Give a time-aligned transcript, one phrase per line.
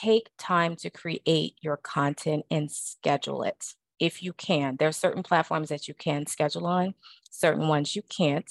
[0.00, 4.76] take time to create your content and schedule it if you can.
[4.78, 6.94] There are certain platforms that you can schedule on,
[7.30, 8.50] certain ones you can't,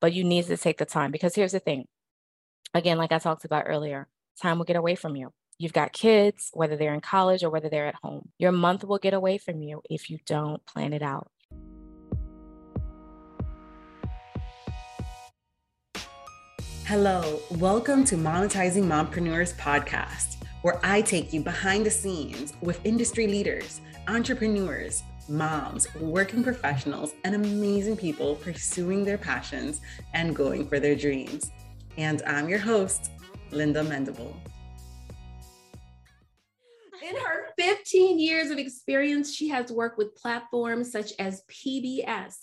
[0.00, 1.86] but you need to take the time because here's the thing.
[2.74, 4.08] Again, like I talked about earlier,
[4.40, 5.32] time will get away from you.
[5.58, 8.30] You've got kids, whether they're in college or whether they're at home.
[8.38, 11.30] Your month will get away from you if you don't plan it out.
[16.86, 23.26] Hello, welcome to Monetizing Mompreneurs podcast, where I take you behind the scenes with industry
[23.26, 29.80] leaders, entrepreneurs, moms, working professionals, and amazing people pursuing their passions
[30.12, 31.50] and going for their dreams.
[31.96, 33.10] And I'm your host,
[33.50, 34.34] Linda Mendable.
[37.02, 42.34] In her 15 years of experience, she has worked with platforms such as PBS,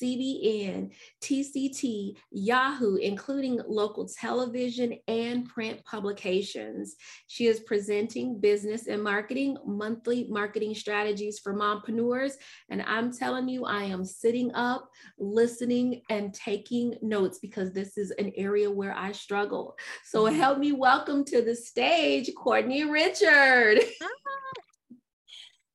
[0.00, 0.90] CBN,
[1.22, 6.96] TCT, Yahoo, including local television and print publications.
[7.26, 12.34] She is presenting business and marketing, monthly marketing strategies for mompreneurs.
[12.70, 18.10] And I'm telling you, I am sitting up, listening, and taking notes because this is
[18.12, 19.76] an area where I struggle.
[20.04, 20.36] So mm-hmm.
[20.36, 23.84] help me welcome to the stage, Courtnaye Richard.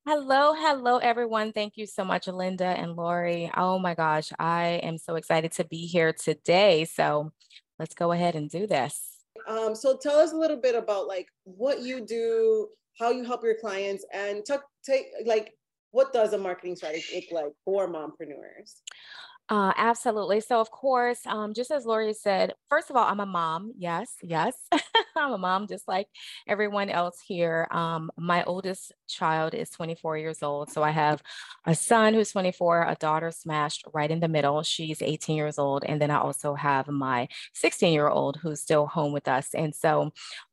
[0.08, 1.52] Hello, hello, everyone.
[1.52, 3.50] Thank you so much, Linda and Lori.
[3.58, 6.86] Oh my gosh, I am so excited to be here today.
[6.86, 7.32] So
[7.80, 9.18] let's go ahead and do this.
[9.48, 12.68] Um, so tell us a little bit about like what you do,
[13.00, 14.46] how you help your clients, and
[14.86, 15.56] take like
[15.90, 18.82] what does a marketing strategy look like for mompreneurs?
[19.48, 20.42] Uh, absolutely.
[20.42, 23.74] So, of course, um, just as Lori said, first of all, I'm a mom.
[23.78, 24.56] Yes, yes.
[25.16, 26.08] I'm a mom, just like
[26.48, 27.68] everyone else here.
[27.70, 30.72] Um, my oldest child is 24 years old.
[30.72, 31.22] So, I have
[31.64, 34.64] a son who's 24, a daughter smashed right in the middle.
[34.64, 35.84] She's 18 years old.
[35.86, 39.54] And then I also have my 16 year old who's still home with us.
[39.54, 40.12] And so,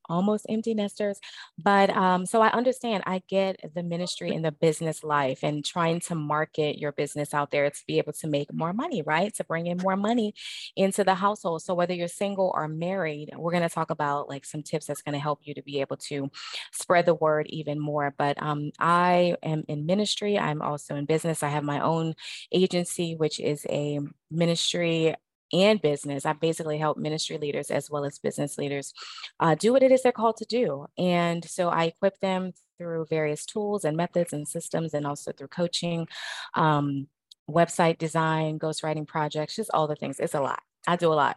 [0.09, 1.19] almost empty nesters.
[1.63, 6.01] But um, so I understand, I get the ministry and the business life and trying
[6.01, 9.35] to market your business out there to be able to make more money, right?
[9.35, 10.35] To bring in more money
[10.77, 11.63] into the household.
[11.63, 15.03] So whether you're single or married, we're going to talk about like some tips that's
[15.03, 16.31] going to help you to be able to
[16.73, 18.15] spread the word even more.
[18.17, 20.39] But um, I am in ministry.
[20.39, 21.43] I'm also in business.
[21.43, 22.15] I have my own
[22.53, 25.15] agency, which is a ministry
[25.53, 26.27] and business.
[26.27, 28.93] I basically help ministry leaders as well as business leaders
[29.41, 30.87] uh, do what it is they're called to do.
[30.99, 35.49] And so I equip them through various tools and methods and systems, and also through
[35.49, 36.09] coaching,
[36.55, 37.07] um,
[37.49, 40.19] website design, ghostwriting projects, just all the things.
[40.19, 40.63] It's a lot.
[40.87, 41.37] I do a lot.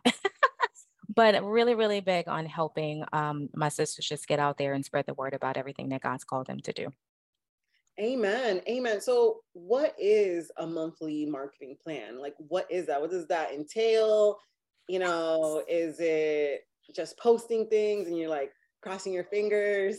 [1.16, 5.06] but really, really big on helping um, my sisters just get out there and spread
[5.06, 6.88] the word about everything that God's called them to do.
[8.00, 8.62] Amen.
[8.68, 9.00] Amen.
[9.00, 12.20] So, what is a monthly marketing plan?
[12.20, 13.00] Like, what is that?
[13.00, 14.38] What does that entail?
[14.90, 18.52] You know, is it just posting things and you're like
[18.82, 19.98] crossing your fingers?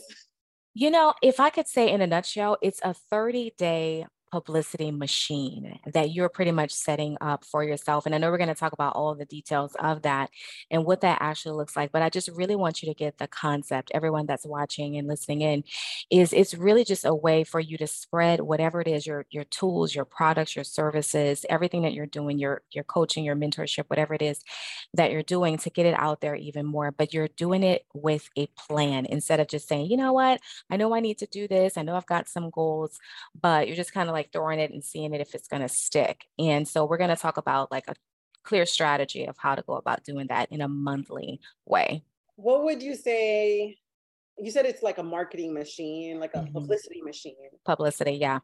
[0.73, 5.79] You know, if I could say in a nutshell, it's a 30 day publicity machine
[5.93, 8.05] that you're pretty much setting up for yourself.
[8.05, 10.29] And I know we're going to talk about all the details of that
[10.71, 13.27] and what that actually looks like, but I just really want you to get the
[13.27, 13.91] concept.
[13.93, 15.63] Everyone that's watching and listening in
[16.11, 19.45] is it's really just a way for you to spread whatever it is, your your
[19.45, 24.13] tools, your products, your services, everything that you're doing, your your coaching, your mentorship, whatever
[24.13, 24.43] it is
[24.93, 28.29] that you're doing to get it out there even more, but you're doing it with
[28.37, 31.47] a plan instead of just saying, you know what, I know I need to do
[31.47, 31.77] this.
[31.77, 32.99] I know I've got some goals,
[33.39, 35.69] but you're just kind of like throwing it and seeing it if it's going to
[35.69, 36.25] stick.
[36.39, 37.95] And so we're going to talk about like a
[38.43, 42.03] clear strategy of how to go about doing that in a monthly way.
[42.35, 43.77] What would you say?
[44.39, 46.53] You said it's like a marketing machine, like a mm-hmm.
[46.53, 47.35] publicity machine.
[47.65, 48.39] Publicity, yeah.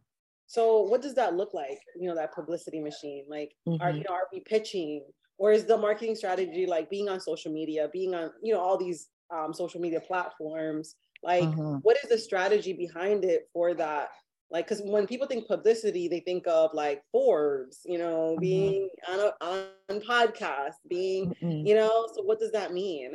[0.46, 1.80] So what does that look like?
[2.00, 3.26] You know, that publicity machine.
[3.28, 3.82] Like, mm-hmm.
[3.82, 5.06] are you know, are we pitching,
[5.38, 8.78] or is the marketing strategy like being on social media, being on you know all
[8.78, 10.96] these um, social media platforms?
[11.24, 11.78] Like, mm-hmm.
[11.84, 14.10] what is the strategy behind it for that
[14.54, 18.40] like because when people think publicity they think of like forbes you know mm-hmm.
[18.40, 21.68] being on a on podcast being mm-hmm.
[21.68, 23.14] you know so what does that mean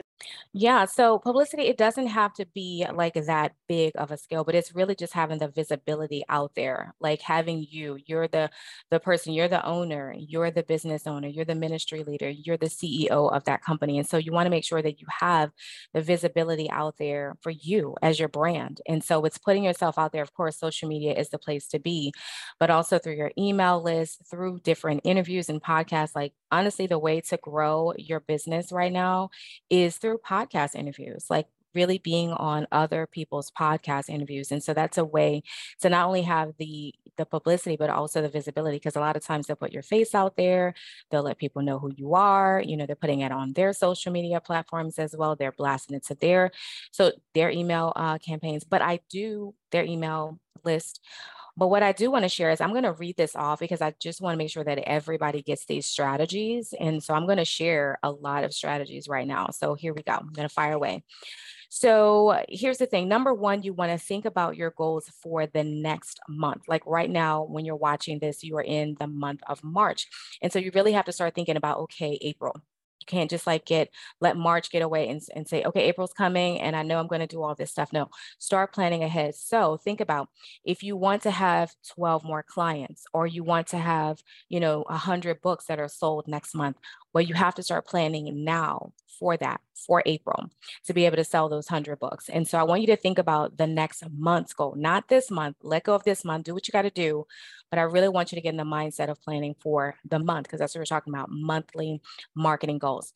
[0.53, 4.55] yeah, so publicity, it doesn't have to be like that big of a scale, but
[4.55, 8.51] it's really just having the visibility out there, like having you, you're the
[8.91, 12.71] the person, you're the owner, you're the business owner, you're the ministry leader, you're the
[12.71, 13.99] CEO of that company.
[13.99, 15.51] And so you want to make sure that you have
[15.95, 18.81] the visibility out there for you as your brand.
[18.89, 20.23] And so it's putting yourself out there.
[20.23, 22.13] Of course, social media is the place to be,
[22.59, 26.15] but also through your email list, through different interviews and podcasts.
[26.15, 29.31] Like honestly, the way to grow your business right now
[29.71, 31.27] is through podcast interviews.
[31.31, 34.51] Like really being on other people's podcast interviews.
[34.51, 35.43] And so that's a way
[35.81, 38.77] to not only have the the publicity, but also the visibility.
[38.77, 40.75] Because a lot of times they'll put your face out there,
[41.11, 42.63] they'll let people know who you are.
[42.65, 45.37] You know, they're putting it on their social media platforms as well.
[45.37, 46.51] They're blasting it to their
[46.91, 48.65] so their email uh, campaigns.
[48.65, 51.01] But I do their email list.
[51.59, 53.83] But what I do want to share is I'm going to read this off because
[53.83, 56.73] I just want to make sure that everybody gets these strategies.
[56.79, 59.49] And so I'm going to share a lot of strategies right now.
[59.51, 60.13] So here we go.
[60.13, 61.03] I'm going to fire away.
[61.69, 63.09] So uh, here's the thing.
[63.09, 66.63] Number one, you want to think about your goals for the next month.
[66.69, 70.07] Like right now, when you're watching this, you are in the month of March.
[70.41, 72.55] And so you really have to start thinking about, okay, April,
[73.09, 73.91] can't just like get
[74.21, 77.21] let March get away and, and say, okay, April's coming and I know I'm going
[77.21, 77.93] to do all this stuff.
[77.93, 78.09] No,
[78.39, 79.35] start planning ahead.
[79.35, 80.29] So think about
[80.65, 84.85] if you want to have 12 more clients or you want to have, you know,
[84.89, 86.77] 100 books that are sold next month,
[87.13, 90.51] well, you have to start planning now for that for April
[90.85, 92.29] to be able to sell those 100 books.
[92.29, 95.57] And so I want you to think about the next month's goal, not this month.
[95.63, 97.27] Let go of this month, do what you got to do.
[97.71, 100.47] But I really want you to get in the mindset of planning for the month
[100.47, 102.01] because that's what we're talking about monthly
[102.35, 103.13] marketing goals.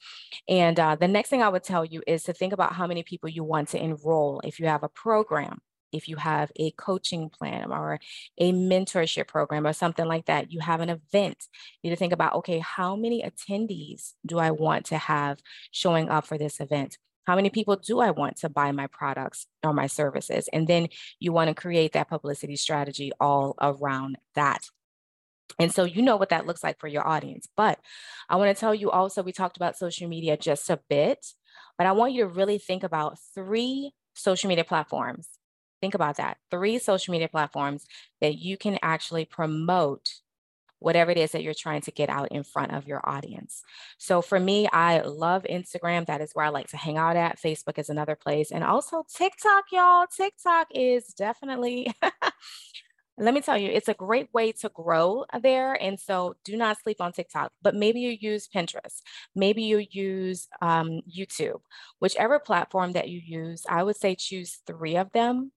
[0.49, 3.03] And uh, the next thing I would tell you is to think about how many
[3.03, 5.61] people you want to enroll if you have a program
[5.93, 8.01] if you have a coaching plan or
[8.39, 11.49] a mentorship program or something like that, you have an event,
[11.83, 15.41] you need to think about, okay, how many attendees do I want to have
[15.71, 16.99] showing up for this event?
[17.25, 20.49] How many people do I want to buy my products or my services?
[20.53, 20.89] And then
[21.21, 24.65] you want to create that publicity strategy all around that.
[25.59, 27.47] And so you know what that looks like for your audience.
[27.57, 27.79] But
[28.29, 31.25] I want to tell you also, we talked about social media just a bit,
[31.79, 35.29] but I want you to really think about three social media platforms
[35.83, 36.39] Think about that.
[36.49, 37.87] Three social media platforms
[38.21, 40.15] that you can actually promote
[40.79, 43.63] whatever it is that you're trying to get out in front of your audience.
[43.99, 46.07] So for me, I love Instagram.
[46.07, 47.41] That is where I like to hang out at.
[47.41, 48.53] Facebook is another place.
[48.53, 50.07] And also TikTok, y'all.
[50.07, 51.93] TikTok is definitely.
[53.19, 55.75] let me tell you, it's a great way to grow there.
[55.75, 59.03] And so do not sleep on TikTok, but maybe you use Pinterest,
[59.35, 61.61] maybe you use um, YouTube,
[61.99, 65.53] whichever platform that you use, I would say choose three of them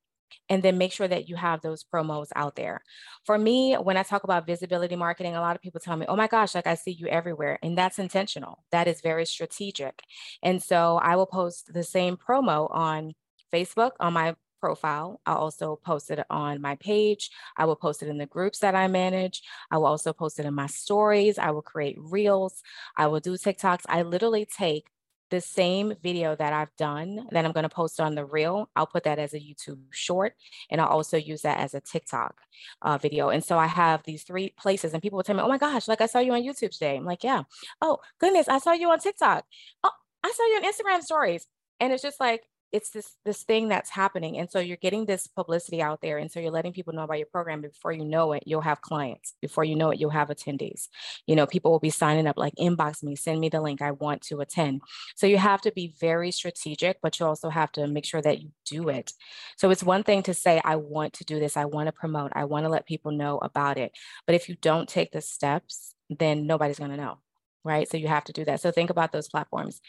[0.50, 2.82] and then make sure that you have those promos out there.
[3.26, 6.16] For me, when I talk about visibility marketing, a lot of people tell me, oh
[6.16, 7.60] my gosh, like I see you everywhere.
[7.64, 8.64] And that's intentional.
[8.72, 10.02] That is very strategic.
[10.44, 13.14] And so I will post the same promo on
[13.54, 15.22] Facebook, on my profile.
[15.26, 17.30] I'll also post it on my page.
[17.56, 19.44] I will post it in the groups that I manage.
[19.70, 21.38] I will also post it in my stories.
[21.38, 22.64] I will create reels.
[22.98, 23.84] I will do TikToks.
[23.88, 24.88] I literally take
[25.30, 28.86] the same video that I've done that I'm going to post on the reel, I'll
[28.86, 30.34] put that as a YouTube short
[30.70, 32.42] and I'll also use that as a TikTok
[32.82, 33.30] uh, video.
[33.30, 35.88] And so I have these three places and people will tell me, oh my gosh,
[35.88, 36.96] like I saw you on YouTube today.
[36.96, 37.44] I'm like, yeah.
[37.82, 39.46] Oh, goodness, I saw you on TikTok.
[39.84, 39.92] Oh,
[40.24, 41.48] I saw you on Instagram stories.
[41.80, 42.44] And it's just like,
[42.76, 44.38] it's this this thing that's happening.
[44.38, 46.18] And so you're getting this publicity out there.
[46.18, 47.62] And so you're letting people know about your program.
[47.62, 49.34] Before you know it you'll have clients.
[49.42, 50.90] Before you know it you'll have attendees.
[51.26, 53.82] You know people will be signing up like inbox me send me the link.
[53.82, 54.82] I want to attend.
[55.16, 58.42] So you have to be very strategic but you also have to make sure that
[58.42, 59.14] you do it.
[59.58, 61.56] So it's one thing to say i want to do this.
[61.56, 62.32] I want to promote.
[62.36, 63.94] I want to let people know about it.
[64.26, 67.18] But if you don't take the steps then nobody's going to know
[67.66, 67.90] right?
[67.90, 68.62] So you have to do that.
[68.62, 69.82] So think about those platforms.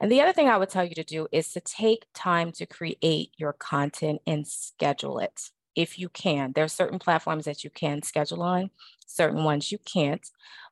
[0.00, 2.64] And the other thing I would tell you to do is to take time to
[2.66, 6.52] create your content and schedule it if you can.
[6.52, 8.70] There are certain platforms that you can schedule on,
[9.06, 10.26] certain ones you can't,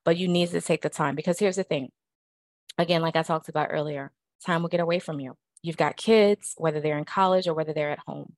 [0.04, 1.90] but you need to take the time because here's the thing.
[2.78, 4.12] Again, like I talked about earlier,
[4.44, 5.36] time will get away from you.
[5.62, 8.34] You've got kids, whether they're in college or whether they're at home.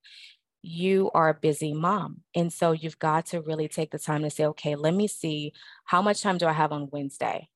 [0.62, 2.22] You are a busy mom.
[2.34, 5.52] And so you've got to really take the time to say, okay, let me see
[5.84, 7.48] how much time do I have on Wednesday?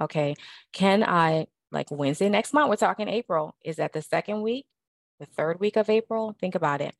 [0.00, 0.34] Okay.
[0.72, 4.66] Can I, like Wednesday next month, we're talking April, is that the second week,
[5.20, 6.36] the third week of April?
[6.40, 6.94] Think about it.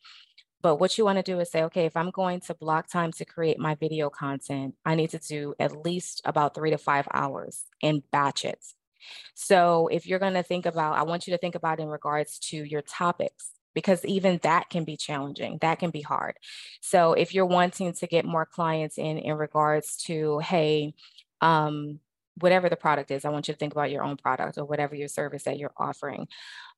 [0.61, 3.13] But what you want to do is say, okay, if I'm going to block time
[3.13, 7.07] to create my video content, I need to do at least about three to five
[7.15, 8.75] hours in batches.
[9.35, 12.41] So if you're going to think about, I want you to think about in regards
[12.51, 16.35] to your topics because even that can be challenging that can be hard
[16.81, 20.95] so if you're wanting to get more clients in in regards to hey
[21.41, 22.01] um,
[22.41, 24.95] whatever the product is, I want you to think about your own product or whatever
[24.95, 26.29] your service that you're offering.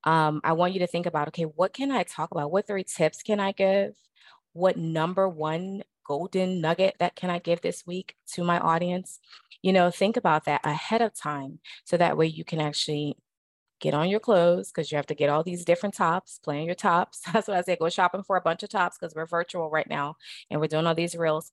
[0.05, 2.51] Um, I want you to think about, okay, what can I talk about?
[2.51, 3.95] What three tips can I give?
[4.53, 9.21] What number one golden nugget that can I give this week to my audience?
[9.63, 13.17] You know, think about that ahead of time so that way you can actually
[13.81, 16.75] get on your clothes because you have to get all these different tops, plan your
[16.75, 17.21] tops.
[17.33, 19.89] That's what I say, go shopping for a bunch of tops because we're virtual right
[19.89, 20.17] now
[20.51, 21.51] and we're doing all these reels.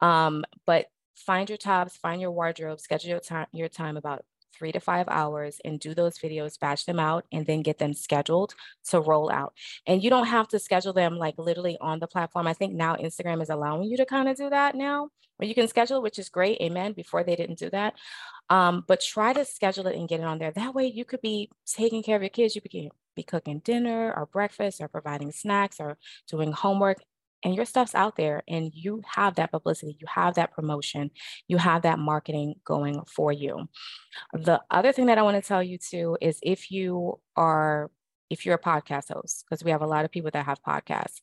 [0.00, 0.86] Um, but
[1.16, 4.24] find your tops, find your wardrobe, schedule your time, your time about
[4.56, 7.92] three to five hours and do those videos, batch them out, and then get them
[7.92, 8.54] scheduled
[8.88, 9.54] to roll out.
[9.86, 12.46] And you don't have to schedule them like literally on the platform.
[12.46, 15.54] I think now Instagram is allowing you to kind of do that now, where you
[15.54, 16.60] can schedule, which is great.
[16.60, 16.92] Amen.
[16.92, 17.94] Before they didn't do that.
[18.48, 20.52] Um, but try to schedule it and get it on there.
[20.52, 22.54] That way you could be taking care of your kids.
[22.54, 26.98] You could be cooking dinner or breakfast or providing snacks or doing homework
[27.46, 31.12] and your stuff's out there and you have that publicity, you have that promotion,
[31.46, 33.68] you have that marketing going for you.
[34.32, 37.90] The other thing that I want to tell you too is if you are
[38.30, 41.20] if you're a podcast host, because we have a lot of people that have podcasts,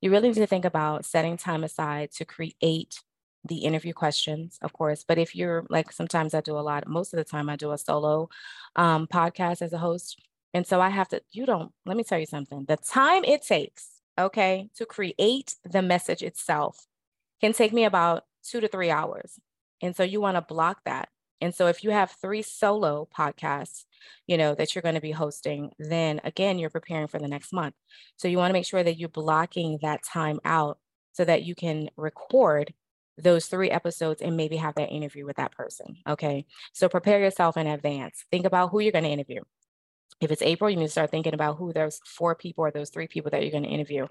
[0.00, 3.02] you really need to think about setting time aside to create
[3.44, 5.04] the interview questions, of course.
[5.06, 7.72] But if you're like, sometimes I do a lot, most of the time I do
[7.72, 8.30] a solo
[8.76, 10.18] um, podcast as a host.
[10.54, 13.42] And so I have to, you don't, let me tell you something the time it
[13.42, 16.86] takes okay, to create the message itself
[17.40, 19.38] can take me about two to three hours.
[19.82, 21.08] And so you want to block that.
[21.40, 23.84] And so if you have three solo podcasts,
[24.26, 27.52] you know, that you're going to be hosting, then again, you're preparing for the next
[27.52, 27.74] month.
[28.16, 30.78] So you want to make sure that you're blocking that time out
[31.12, 32.72] so that you can record
[33.18, 35.96] those three episodes and maybe have that interview with that person.
[36.08, 36.46] Okay.
[36.72, 38.24] So prepare yourself in advance.
[38.30, 39.42] Think about who you're going to interview
[40.20, 42.90] if it's April, you need to start thinking about who those four people or those
[42.90, 44.06] three people that you're going to interview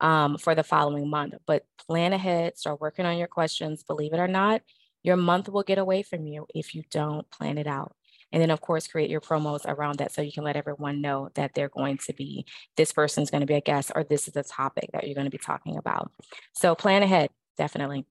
[0.00, 1.34] um, for the following month.
[1.46, 3.82] But plan ahead, start working on your questions.
[3.82, 4.62] Believe it or not,
[5.02, 7.92] your month will get away from you if you don't plan it out.
[8.30, 11.30] And then, of course, create your promos around that so you can let everyone know
[11.34, 12.46] that they're going to be,
[12.76, 15.24] this person's going to be a guest or this is a topic that you're going
[15.24, 16.12] to be talking about.
[16.52, 18.04] So plan ahead, definitely.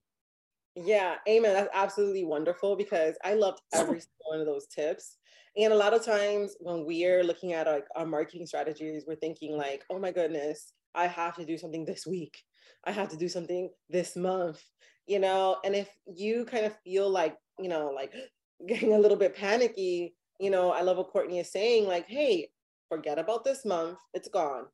[0.86, 1.53] Yeah, amen.
[1.53, 5.17] That's absolutely wonderful because I loved every single one of those tips.
[5.57, 9.57] And a lot of times when we're looking at like our marketing strategies, we're thinking
[9.57, 12.43] like, oh my goodness, I have to do something this week.
[12.86, 14.62] I have to do something this month,
[15.07, 15.57] you know?
[15.65, 18.13] And if you kind of feel like, you know, like
[18.67, 22.50] getting a little bit panicky, you know, I love what Courtnaye is saying, like, hey,
[22.88, 23.98] forget about this month.
[24.13, 24.65] It's gone.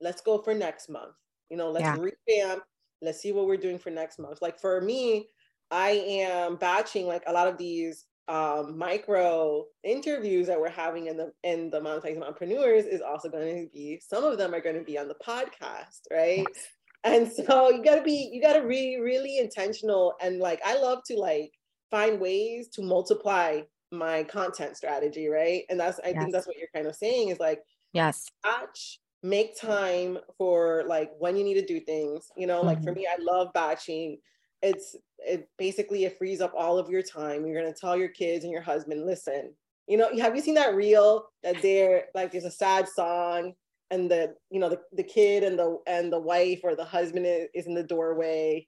[0.00, 1.14] Let's go for next month.
[1.50, 1.96] You know, let's yeah.
[1.98, 2.62] revamp.
[3.02, 4.40] Let's see what we're doing for next month.
[4.40, 5.26] Like for me,
[5.70, 11.16] I am batching like a lot of these um, micro interviews that we're having in
[11.16, 14.76] the in the monetizing entrepreneurs is also going to be some of them are going
[14.76, 16.46] to be on the podcast, right?
[16.48, 16.68] Yes.
[17.02, 20.78] And so you got to be you got to be really intentional and like I
[20.78, 21.52] love to like
[21.90, 25.64] find ways to multiply my content strategy, right?
[25.68, 26.18] And that's I yes.
[26.18, 27.60] think that's what you're kind of saying is like
[27.92, 32.30] yes, batch make time for like when you need to do things.
[32.36, 32.66] You know, mm-hmm.
[32.66, 33.00] like for mm-hmm.
[33.00, 34.18] me, I love batching
[34.62, 37.46] it's it basically it frees up all of your time.
[37.46, 39.54] You're gonna tell your kids and your husband, listen,
[39.86, 43.54] you know, have you seen that reel that they're like there's a sad song
[43.90, 47.26] and the you know the, the kid and the and the wife or the husband
[47.26, 48.66] is, is in the doorway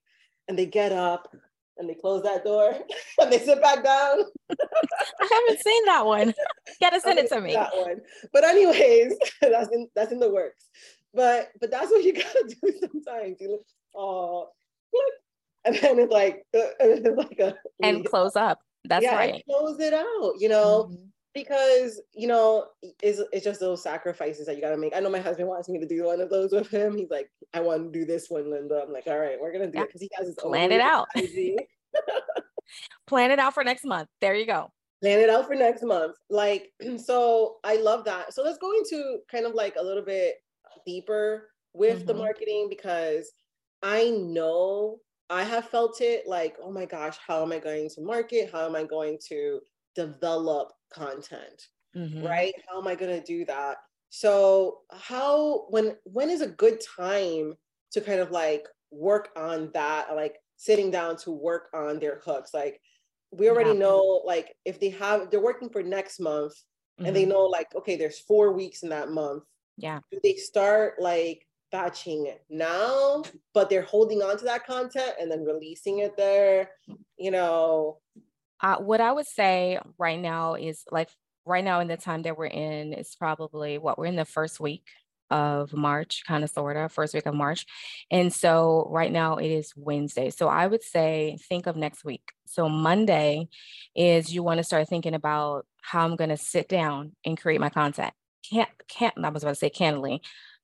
[0.48, 1.28] and they get up
[1.78, 2.74] and they close that door
[3.20, 4.18] and they sit back down.
[4.50, 6.34] I haven't seen that one.
[6.80, 7.52] Gotta send it to me.
[7.52, 8.00] That one.
[8.32, 10.68] But anyways, that's in that's in the works.
[11.14, 13.36] But but that's what you gotta do sometimes.
[13.40, 14.48] You look, oh,
[14.92, 15.14] look,
[15.64, 18.60] and then it's like, it's like a and close up.
[18.84, 19.44] That's yeah, right.
[19.48, 21.04] close it out, you know, mm-hmm.
[21.34, 22.66] because you know,
[23.00, 24.96] it's it's just those sacrifices that you gotta make.
[24.96, 26.96] I know my husband wants me to do one of those with him.
[26.96, 28.82] He's like, I want to do this one, Linda.
[28.84, 29.84] I'm like, all right, we're gonna do yeah.
[29.84, 31.06] it because he has his plan it out.
[33.06, 34.08] plan it out for next month.
[34.20, 34.72] There you go.
[35.00, 36.16] Plan it out for next month.
[36.28, 38.34] Like, so I love that.
[38.34, 40.36] So let's go into kind of like a little bit
[40.84, 42.06] deeper with mm-hmm.
[42.06, 43.30] the marketing because
[43.82, 44.98] I know
[45.32, 48.50] I have felt it like, oh my gosh, how am I going to market?
[48.52, 49.60] How am I going to
[49.94, 51.68] develop content?
[51.96, 52.22] Mm-hmm.
[52.22, 52.54] Right?
[52.68, 53.78] How am I going to do that?
[54.10, 57.54] So, how when when is a good time
[57.92, 62.52] to kind of like work on that, like sitting down to work on their hooks?
[62.52, 62.78] Like
[63.30, 63.78] we already yeah.
[63.78, 67.06] know like if they have they're working for next month mm-hmm.
[67.06, 67.30] and they mm-hmm.
[67.30, 69.44] know like okay, there's 4 weeks in that month.
[69.78, 70.00] Yeah.
[70.10, 73.24] Do they start like batching it now,
[73.54, 76.70] but they're holding on to that content and then releasing it there,
[77.16, 77.98] you know.
[78.60, 81.08] Uh, what I would say right now is like
[81.44, 84.60] right now in the time that we're in is probably what we're in the first
[84.60, 84.86] week
[85.30, 87.66] of March, kind of sort of first week of March.
[88.10, 90.30] And so right now it is Wednesday.
[90.30, 92.32] So I would say think of next week.
[92.44, 93.48] So Monday
[93.96, 97.60] is you want to start thinking about how I'm going to sit down and create
[97.60, 98.12] my content.
[98.48, 100.20] Can't can't I was about to say candidly,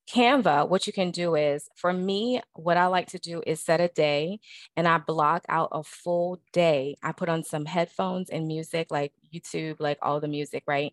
[0.09, 3.81] Canva, what you can do is for me, what I like to do is set
[3.81, 4.41] a day
[4.75, 6.97] and I block out a full day.
[7.03, 10.93] I put on some headphones and music, like YouTube, like all the music, right?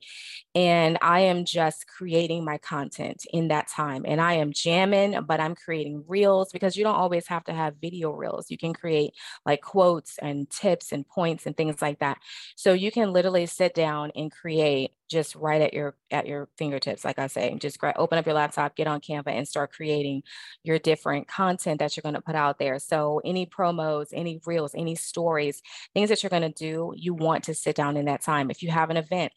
[0.53, 4.03] And I am just creating my content in that time.
[4.05, 7.75] And I am jamming, but I'm creating reels because you don't always have to have
[7.81, 8.51] video reels.
[8.51, 9.13] You can create
[9.45, 12.17] like quotes and tips and points and things like that.
[12.57, 17.05] So you can literally sit down and create just right at your at your fingertips
[17.05, 20.23] like i say just open up your laptop get on canva and start creating
[20.63, 22.79] your different content that you're going to put out there.
[22.79, 25.61] So any promos any reels any stories
[25.93, 28.49] things that you're going to do you want to sit down in that time.
[28.49, 29.31] If you have an event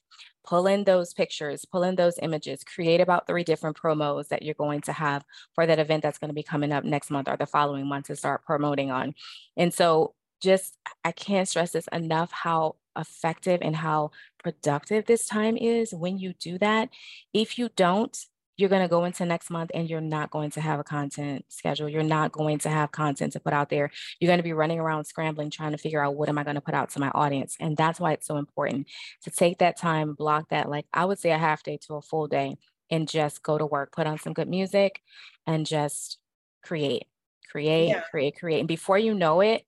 [0.46, 4.54] pull in those pictures pull in those images create about three different promos that you're
[4.54, 7.36] going to have for that event that's going to be coming up next month or
[7.36, 9.14] the following month to start promoting on.
[9.56, 14.10] And so just i can't stress this enough how effective and how
[14.42, 16.90] productive this time is when you do that.
[17.32, 18.16] If you don't,
[18.58, 21.44] you're going to go into next month and you're not going to have a content
[21.48, 21.88] schedule.
[21.88, 23.90] You're not going to have content to put out there.
[24.18, 26.56] You're going to be running around scrambling, trying to figure out what am I going
[26.56, 27.56] to put out to my audience.
[27.60, 28.88] And that's why it's so important
[29.22, 32.02] to take that time, block that, like I would say a half day to a
[32.02, 32.56] full day,
[32.90, 35.02] and just go to work, put on some good music,
[35.46, 36.18] and just
[36.64, 37.04] create,
[37.48, 38.00] create, yeah.
[38.10, 38.58] create, create.
[38.58, 39.66] And before you know it,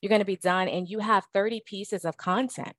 [0.00, 2.74] you're going to be done and you have 30 pieces of content.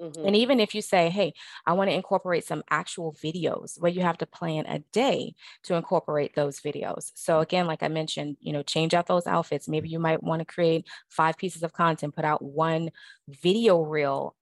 [0.00, 0.26] Mm-hmm.
[0.26, 1.32] And even if you say, hey,
[1.64, 5.34] I want to incorporate some actual videos where you have to plan a day
[5.64, 7.12] to incorporate those videos.
[7.14, 9.68] So again, like I mentioned, you know, change out those outfits.
[9.68, 12.90] Maybe you might want to create five pieces of content, put out one
[13.28, 14.36] video reel,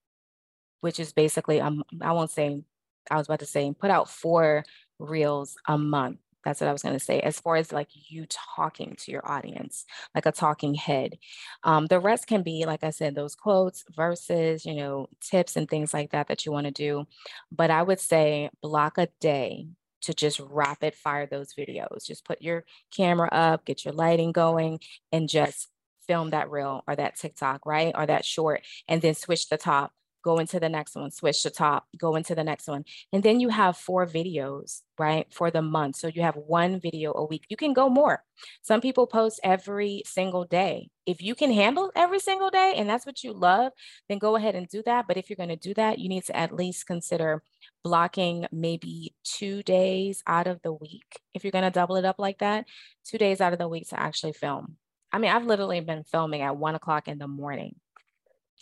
[0.80, 2.62] which is basically, um, I won't say,
[3.10, 4.64] I was about to say, put out four
[4.98, 7.20] reels a month that's what I was going to say.
[7.20, 9.84] As far as like you talking to your audience,
[10.14, 11.18] like a talking head.
[11.62, 15.68] Um, the rest can be, like I said, those quotes, verses, you know, tips and
[15.68, 17.06] things like that that you want to do.
[17.50, 19.68] But I would say block a day
[20.02, 22.04] to just rapid fire those videos.
[22.06, 24.80] Just put your camera up, get your lighting going,
[25.12, 25.68] and just
[26.06, 27.94] film that reel or that TikTok, right?
[27.96, 29.92] Or that short, and then switch the top
[30.24, 32.84] go into the next one, switch to top, go into the next one.
[33.12, 35.96] And then you have four videos, right, for the month.
[35.96, 37.44] So you have one video a week.
[37.50, 38.24] You can go more.
[38.62, 40.88] Some people post every single day.
[41.06, 43.72] If you can handle every single day and that's what you love,
[44.08, 45.06] then go ahead and do that.
[45.06, 47.42] But if you're going to do that, you need to at least consider
[47.84, 51.20] blocking maybe two days out of the week.
[51.34, 52.64] If you're going to double it up like that,
[53.04, 54.76] two days out of the week to actually film.
[55.12, 57.76] I mean, I've literally been filming at one o'clock in the morning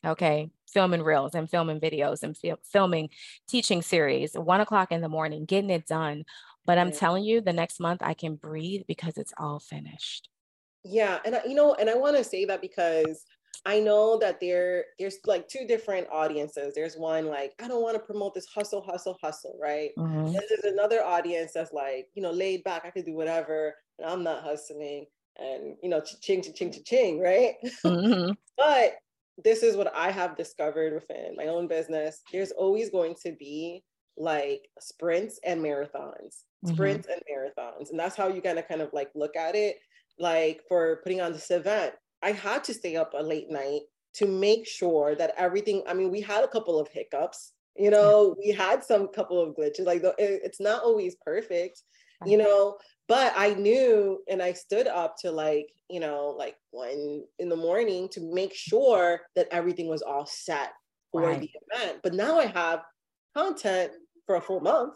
[0.04, 3.10] okay filming reels and filming videos and fil- filming
[3.48, 6.24] teaching series one o'clock in the morning getting it done.
[6.64, 10.28] But i'm telling you the next month i can breathe because it's all finished.
[10.84, 13.24] Yeah and I, you know and i want to say that because
[13.66, 16.74] i know that there there's like two different audiences.
[16.74, 19.90] There's one like i don't want to promote this hustle hustle hustle right?
[19.98, 20.26] Mm-hmm.
[20.26, 24.08] and there's another audience that's like you know laid back i could do whatever and
[24.08, 25.06] i'm not hustling
[25.38, 27.54] and you know ching ching ching ching right?
[27.84, 28.32] Mm-hmm.
[28.56, 28.94] but
[29.44, 32.20] this is what I have discovered within my own business.
[32.32, 33.82] There's always going to be
[34.16, 36.74] like sprints and marathons, mm-hmm.
[36.74, 37.90] sprints and marathons.
[37.90, 39.76] And that's how you gotta kind of like look at it.
[40.18, 43.82] Like for putting on this event, I had to stay up a late night
[44.14, 48.36] to make sure that everything, I mean, we had a couple of hiccups, you know,
[48.38, 49.86] we had some couple of glitches.
[49.86, 51.82] Like it's not always perfect,
[52.26, 52.76] you know,
[53.08, 57.56] but I knew and I stood up to like, you know, like one in the
[57.56, 60.72] morning to make sure that everything was all set
[61.10, 61.40] for right.
[61.40, 62.00] the event.
[62.02, 62.82] But now I have
[63.36, 63.92] content
[64.26, 64.94] for a full month.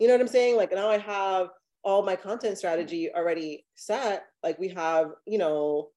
[0.00, 0.56] You know what I'm saying?
[0.56, 1.48] Like now I have
[1.82, 4.24] all my content strategy already set.
[4.42, 5.88] Like we have, you know,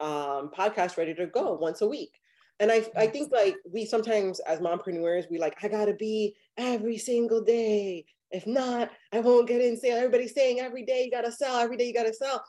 [0.00, 2.12] um, podcast ready to go once a week.
[2.60, 6.98] And I, I think like we sometimes as mompreneurs, we like, I gotta be every
[6.98, 9.96] single day if not, I won't get in sale.
[9.96, 12.44] Everybody's saying every day you gotta sell, every day you gotta sell.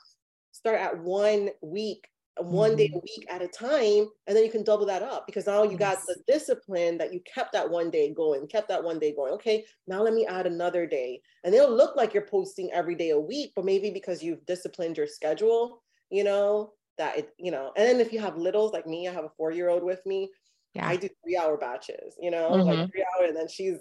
[0.51, 2.99] Start at one week, one day a mm-hmm.
[3.03, 5.97] week at a time, and then you can double that up because now you got
[6.07, 9.33] the discipline that you kept that one day going, kept that one day going.
[9.33, 11.21] Okay, now let me add another day.
[11.43, 14.97] And it'll look like you're posting every day a week, but maybe because you've disciplined
[14.97, 18.85] your schedule, you know, that it, you know, and then if you have littles like
[18.85, 20.29] me, I have a four-year-old with me.
[20.73, 20.87] Yeah.
[20.87, 22.69] I do three hour batches, you know, mm-hmm.
[22.69, 23.77] like three hour, and then she's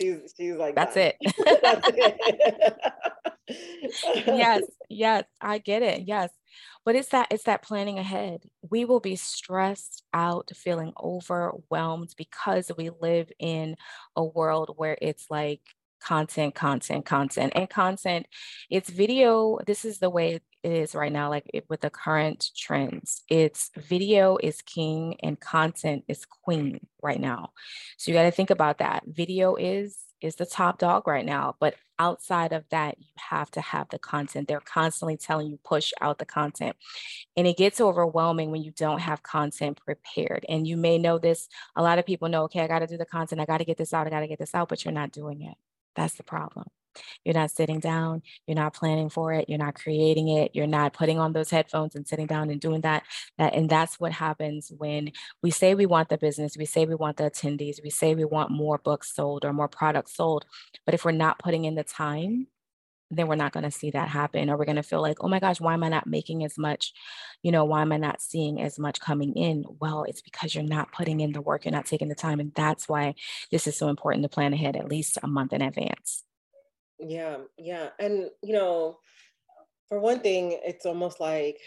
[0.00, 1.16] she's she's like that's it.
[1.62, 2.76] that's it.
[4.26, 6.02] yes, yes, I get it.
[6.06, 6.30] Yes.
[6.84, 8.42] But it's that it's that planning ahead.
[8.68, 13.76] We will be stressed out, feeling overwhelmed because we live in
[14.16, 15.62] a world where it's like
[16.02, 18.26] content, content, content, and content.
[18.70, 19.58] It's video.
[19.66, 23.22] This is the way it is right now, like it, with the current trends.
[23.28, 27.50] It's video is king and content is queen right now.
[27.96, 29.04] So you got to think about that.
[29.06, 31.56] Video is is the top dog right now.
[31.58, 34.48] But outside of that, you have to have the content.
[34.48, 36.76] They're constantly telling you push out the content.
[37.36, 40.46] And it gets overwhelming when you don't have content prepared.
[40.48, 41.48] And you may know this.
[41.76, 43.40] A lot of people know, okay, I got to do the content.
[43.40, 44.06] I got to get this out.
[44.06, 45.56] I got to get this out, but you're not doing it.
[45.94, 46.66] That's the problem.
[47.24, 50.92] You're not sitting down, you're not planning for it, you're not creating it, you're not
[50.92, 53.04] putting on those headphones and sitting down and doing that.
[53.38, 56.94] that and that's what happens when we say we want the business, we say we
[56.94, 60.44] want the attendees, we say we want more books sold or more products sold.
[60.84, 62.48] But if we're not putting in the time,
[63.18, 65.28] then we're not going to see that happen or we're going to feel like oh
[65.28, 66.92] my gosh why am i not making as much
[67.42, 70.64] you know why am i not seeing as much coming in well it's because you're
[70.64, 73.14] not putting in the work you're not taking the time and that's why
[73.50, 76.24] this is so important to plan ahead at least a month in advance
[77.06, 77.88] yeah, yeah.
[77.98, 78.98] And you know,
[79.88, 81.58] for one thing, it's almost like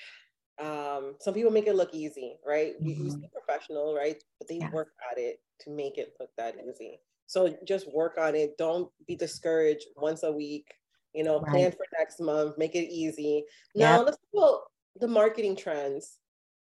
[0.60, 2.73] um, some people make it look easy, right?
[2.81, 3.08] Mm-hmm.
[3.08, 4.21] You, professional, right?
[4.39, 4.71] But they yeah.
[4.71, 6.99] work at it to make it look that easy.
[7.27, 8.58] So just work on it.
[8.58, 10.67] Don't be discouraged once a week.
[11.15, 11.51] You know, right.
[11.51, 13.45] plan for next month, make it easy.
[13.73, 14.06] Now yep.
[14.06, 14.60] let's talk about
[14.99, 16.19] the marketing trends.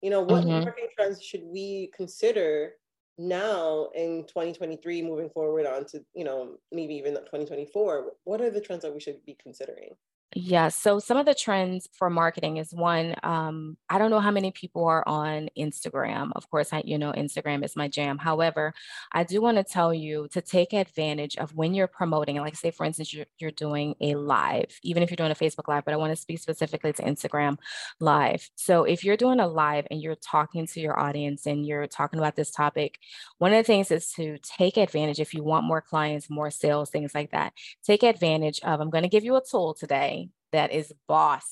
[0.01, 0.63] You know, what mm-hmm.
[0.63, 2.73] marketing trends should we consider
[3.17, 8.59] now in 2023 moving forward on to you know maybe even 2024 what are the
[8.59, 9.91] trends that we should be considering
[10.37, 10.67] yeah.
[10.67, 14.51] So some of the trends for marketing is one, um, I don't know how many
[14.51, 16.33] people are on Instagram.
[16.35, 18.17] Of course, I, you know, Instagram is my jam.
[18.17, 18.73] However,
[19.13, 22.71] I do want to tell you to take advantage of when you're promoting, like say,
[22.71, 25.93] for instance, you're, you're doing a live, even if you're doing a Facebook live, but
[25.93, 27.57] I want to speak specifically to Instagram
[28.01, 28.49] live.
[28.55, 32.19] So if you're doing a live and you're talking to your audience and you're talking
[32.19, 32.99] about this topic,
[33.37, 36.89] one of the things is to take advantage if you want more clients, more sales,
[36.89, 37.53] things like that.
[37.85, 40.24] Take advantage of, I'm going to give you a tool today
[40.55, 41.45] that is boss.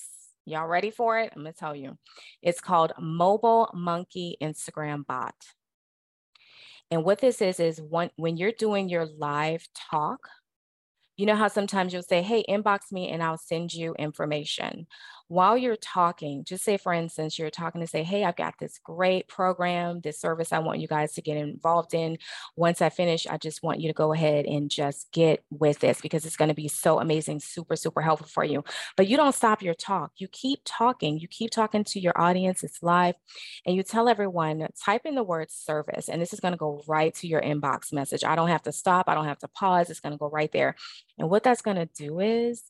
[0.45, 1.31] Y'all ready for it?
[1.35, 1.97] I'm going to tell you.
[2.41, 5.35] It's called Mobile Monkey Instagram Bot.
[6.89, 10.27] And what this is, is one, when you're doing your live talk,
[11.17, 14.87] you know how sometimes you'll say, hey, inbox me and I'll send you information
[15.27, 18.79] while you're talking, just say, for instance, you're talking to say, Hey, I've got this
[18.83, 22.17] great program, this service I want you guys to get involved in.
[22.55, 26.01] Once I finish, I just want you to go ahead and just get with this
[26.01, 28.63] because it's going to be so amazing, super, super helpful for you.
[28.97, 30.11] But you don't stop your talk.
[30.17, 31.19] You keep talking.
[31.19, 32.63] You keep talking to your audience.
[32.63, 33.15] It's live.
[33.65, 36.09] And you tell everyone, type in the word service.
[36.09, 38.23] And this is going to go right to your inbox message.
[38.23, 39.07] I don't have to stop.
[39.07, 39.89] I don't have to pause.
[39.89, 40.75] It's going to go right there.
[41.17, 42.63] And what that's going to do is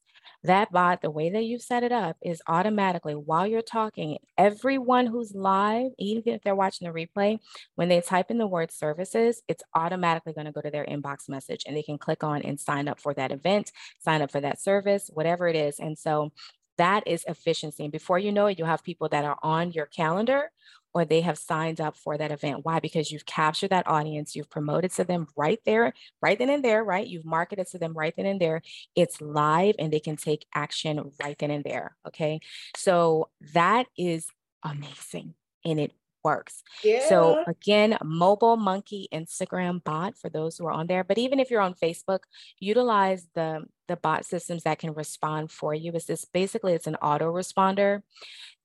[0.44, 5.08] that bot, the way that you set it up is automatically while you're talking, everyone
[5.08, 7.40] who's live, even if they're watching the replay,
[7.76, 11.30] when they type in the word services, it's automatically going to go to their inbox
[11.30, 14.42] message and they can click on and sign up for that event, sign up for
[14.42, 15.80] that service, whatever it is.
[15.80, 16.32] And so
[16.78, 17.84] that is efficiency.
[17.84, 20.52] And before you know it, you'll have people that are on your calendar
[20.94, 22.64] or they have signed up for that event.
[22.64, 22.80] Why?
[22.80, 26.84] Because you've captured that audience, you've promoted to them right there, right then and there,
[26.84, 27.08] right?
[27.08, 28.62] You've marketed to them right then and there.
[28.96, 31.96] It's live and they can take action right then and there.
[32.08, 32.40] Okay.
[32.76, 34.28] So that is
[34.64, 35.34] amazing
[35.66, 35.92] and it
[36.24, 36.64] works.
[36.84, 37.08] Yeah.
[37.10, 41.04] So again, mobile monkey Instagram bot for those who are on there.
[41.04, 42.20] But even if you're on Facebook,
[42.60, 45.92] utilize the the bot systems that can respond for you.
[45.94, 48.02] Is this basically it's an autoresponder.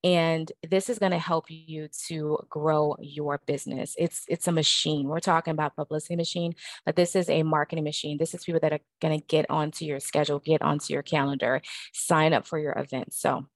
[0.04, 3.96] And this is going to help you to grow your business.
[3.98, 5.08] It's it's a machine.
[5.08, 6.54] We're talking about publicity machine,
[6.86, 8.16] but this is a marketing machine.
[8.16, 11.62] This is people that are going to get onto your schedule, get onto your calendar,
[11.92, 13.12] sign up for your event.
[13.12, 13.46] So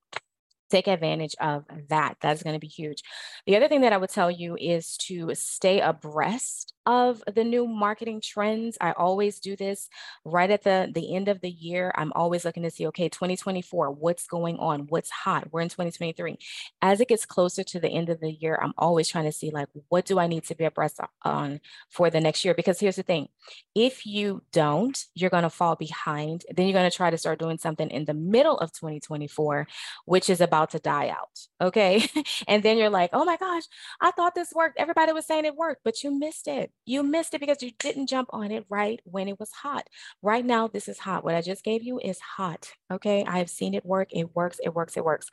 [0.72, 2.16] take advantage of that.
[2.20, 3.02] That's going to be huge.
[3.46, 7.66] The other thing that I would tell you is to stay abreast of the new
[7.66, 8.76] marketing trends.
[8.80, 9.88] I always do this
[10.24, 11.92] right at the, the end of the year.
[11.94, 14.86] I'm always looking to see, okay, 2024, what's going on?
[14.88, 15.48] What's hot?
[15.52, 16.38] We're in 2023.
[16.80, 19.50] As it gets closer to the end of the year, I'm always trying to see
[19.50, 22.54] like, what do I need to be abreast on for the next year?
[22.54, 23.28] Because here's the thing,
[23.74, 26.44] if you don't, you're going to fall behind.
[26.52, 29.66] Then you're going to try to start doing something in the middle of 2024,
[30.04, 31.38] which is about to die out.
[31.60, 32.06] Okay.
[32.48, 33.64] and then you're like, oh my gosh,
[34.00, 34.78] I thought this worked.
[34.78, 36.72] Everybody was saying it worked, but you missed it.
[36.86, 39.86] You missed it because you didn't jump on it right when it was hot.
[40.22, 41.24] Right now, this is hot.
[41.24, 42.72] What I just gave you is hot.
[42.90, 43.24] Okay.
[43.24, 44.08] I have seen it work.
[44.12, 44.58] It works.
[44.62, 44.96] It works.
[44.96, 45.28] It works.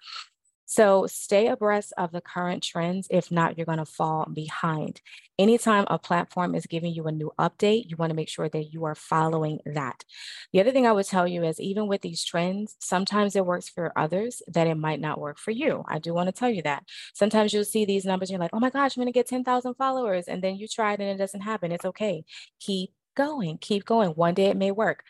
[0.69, 3.07] So stay abreast of the current trends.
[3.09, 5.01] If not, you're going to fall behind.
[5.39, 8.71] Anytime a platform is giving you a new update, you want to make sure that
[8.71, 10.05] you are following that.
[10.53, 13.67] The other thing I would tell you is even with these trends, sometimes it works
[13.67, 15.83] for others that it might not work for you.
[15.87, 16.83] I do want to tell you that.
[17.15, 19.25] Sometimes you'll see these numbers and you're like, oh my gosh, I'm going to get
[19.25, 20.27] 10,000 followers.
[20.27, 21.71] And then you try it and it doesn't happen.
[21.71, 22.25] It's okay.
[22.59, 24.11] Keep going, keep going.
[24.11, 25.03] One day it may work.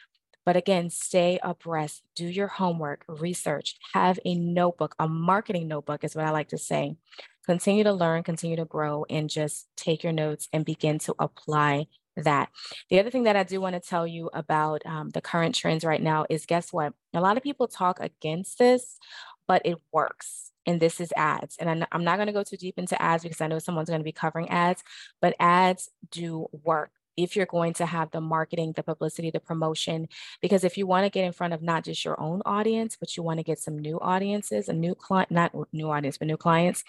[0.50, 6.16] But again, stay abreast, do your homework, research, have a notebook, a marketing notebook is
[6.16, 6.96] what I like to say.
[7.46, 11.86] Continue to learn, continue to grow, and just take your notes and begin to apply
[12.18, 12.50] that.
[12.90, 15.84] The other thing that I do want to tell you about um, the current trends
[15.86, 16.94] right now is guess what?
[17.14, 18.98] A lot of people talk against this,
[19.48, 20.52] but it works.
[20.66, 21.58] And this is ads.
[21.60, 24.02] And I'm not going to go too deep into ads because I know someone's going
[24.02, 24.84] to be covering ads,
[25.22, 26.90] but ads do work
[27.24, 30.08] if you're going to have the marketing, the publicity, the promotion,
[30.42, 33.16] because if you want to get in front of not just your own audience, but
[33.18, 36.38] you want to get some new audiences, a new client, not new audience, but new
[36.38, 36.84] clients,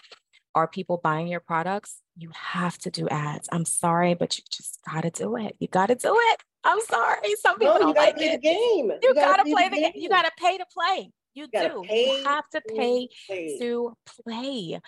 [0.55, 2.01] are people buying your products?
[2.17, 3.49] You have to do ads.
[3.53, 5.57] I'm sorry, but you just got to do it.
[5.59, 6.43] You got to do it.
[6.65, 7.35] I'm sorry.
[7.41, 8.43] Some people no, don't like play it.
[8.43, 8.91] The game.
[8.91, 9.93] You, you gotta, gotta play the game.
[9.95, 11.11] You gotta pay to play.
[11.35, 11.85] You, you do.
[11.89, 13.59] You have to pay play.
[13.61, 14.81] to play.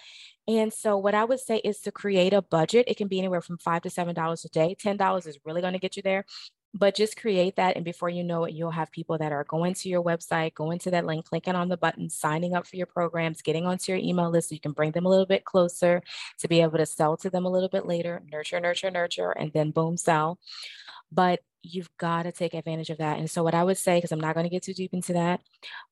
[0.49, 2.87] And so, what I would say is to create a budget.
[2.89, 4.75] It can be anywhere from five to seven dollars a day.
[4.79, 6.25] Ten dollars is really going to get you there.
[6.75, 9.75] But just create that, and before you know it, you'll have people that are going
[9.75, 12.87] to your website, going to that link, clicking on the button, signing up for your
[12.87, 16.03] programs, getting onto your email list so you can bring them a little bit closer
[16.39, 18.23] to be able to sell to them a little bit later.
[18.33, 20.39] Nurture, nurture, nurture, and then boom, sell.
[21.13, 23.19] But you've got to take advantage of that.
[23.19, 25.13] And so, what I would say, because I'm not going to get too deep into
[25.13, 25.43] that,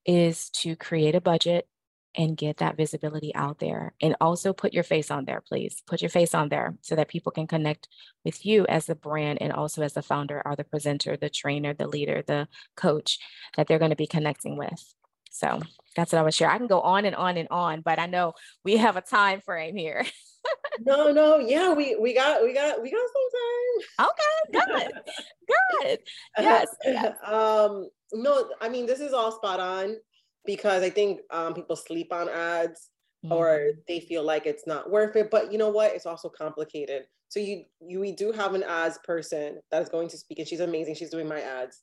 [0.06, 1.68] is to create a budget
[2.16, 3.94] and get that visibility out there.
[4.00, 5.82] And also put your face on there, please.
[5.86, 7.88] Put your face on there so that people can connect
[8.24, 11.72] with you as the brand and also as the founder or the presenter, the trainer,
[11.72, 13.18] the leader, the coach
[13.56, 14.94] that they're going to be connecting with.
[15.30, 15.60] So
[15.96, 16.50] that's what I would share.
[16.50, 19.40] I can go on and on and on, but I know we have a time
[19.40, 20.04] frame here.
[20.80, 24.10] no, no, yeah, we we got we got we got some time.
[24.10, 24.92] Okay, good,
[25.82, 25.98] good.
[26.38, 26.68] Yes.
[27.26, 29.96] um, no, I mean this is all spot on
[30.46, 32.90] because I think um people sleep on ads
[33.24, 33.32] mm-hmm.
[33.32, 35.30] or they feel like it's not worth it.
[35.30, 35.94] But you know what?
[35.94, 37.04] It's also complicated.
[37.28, 40.60] So you you we do have an ads person that's going to speak, and she's
[40.60, 40.94] amazing.
[40.96, 41.82] She's doing my ads.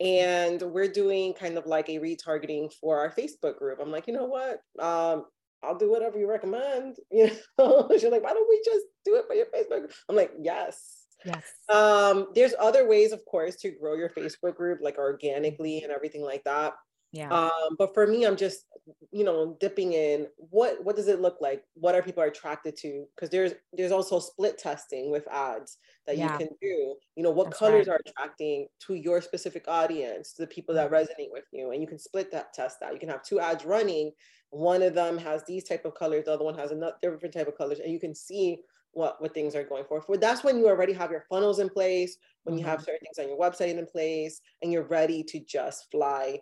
[0.00, 3.80] And we're doing kind of like a retargeting for our Facebook group.
[3.80, 4.60] I'm like, you know what?
[4.78, 5.24] Um,
[5.62, 6.96] I'll do whatever you recommend.
[7.10, 9.92] You know, she's like, why don't we just do it for your Facebook?
[10.08, 11.06] I'm like, yes.
[11.24, 11.44] Yes.
[11.68, 16.22] Um, there's other ways, of course, to grow your Facebook group, like organically and everything
[16.22, 16.72] like that.
[17.12, 17.30] Yeah.
[17.30, 18.64] Um, but for me, I'm just,
[19.12, 21.62] you know, dipping in what what does it look like?
[21.74, 23.04] What are people attracted to?
[23.14, 26.32] Because there's there's also split testing with ads that yeah.
[26.32, 26.96] you can do.
[27.14, 27.94] You know, what That's colors right.
[27.94, 30.94] are attracting to your specific audience, to the people that mm-hmm.
[30.94, 31.70] resonate with you.
[31.70, 32.94] And you can split that test out.
[32.94, 34.12] You can have two ads running
[34.52, 37.48] one of them has these type of colors the other one has another different type
[37.48, 38.58] of colors and you can see
[38.92, 41.70] what what things are going for for that's when you already have your funnels in
[41.70, 42.84] place when you have mm-hmm.
[42.84, 46.38] certain things on your website in place and you're ready to just fly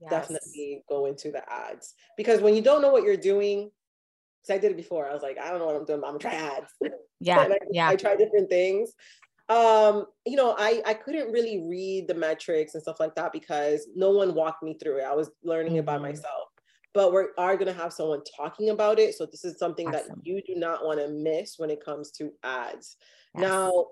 [0.00, 0.10] yes.
[0.10, 3.70] definitely go into the ads because when you don't know what you're doing
[4.40, 6.18] because i did it before i was like i don't know what i'm doing i'm
[6.18, 6.72] gonna ads
[7.20, 8.92] yeah I, yeah i try different things
[9.48, 13.88] um you know i i couldn't really read the metrics and stuff like that because
[13.94, 15.80] no one walked me through it i was learning mm-hmm.
[15.80, 16.04] it by mm-hmm.
[16.04, 16.50] myself
[16.92, 19.14] but we are going to have someone talking about it.
[19.14, 20.08] So this is something awesome.
[20.08, 22.96] that you do not want to miss when it comes to ads.
[23.34, 23.42] Yes.
[23.42, 23.86] Now,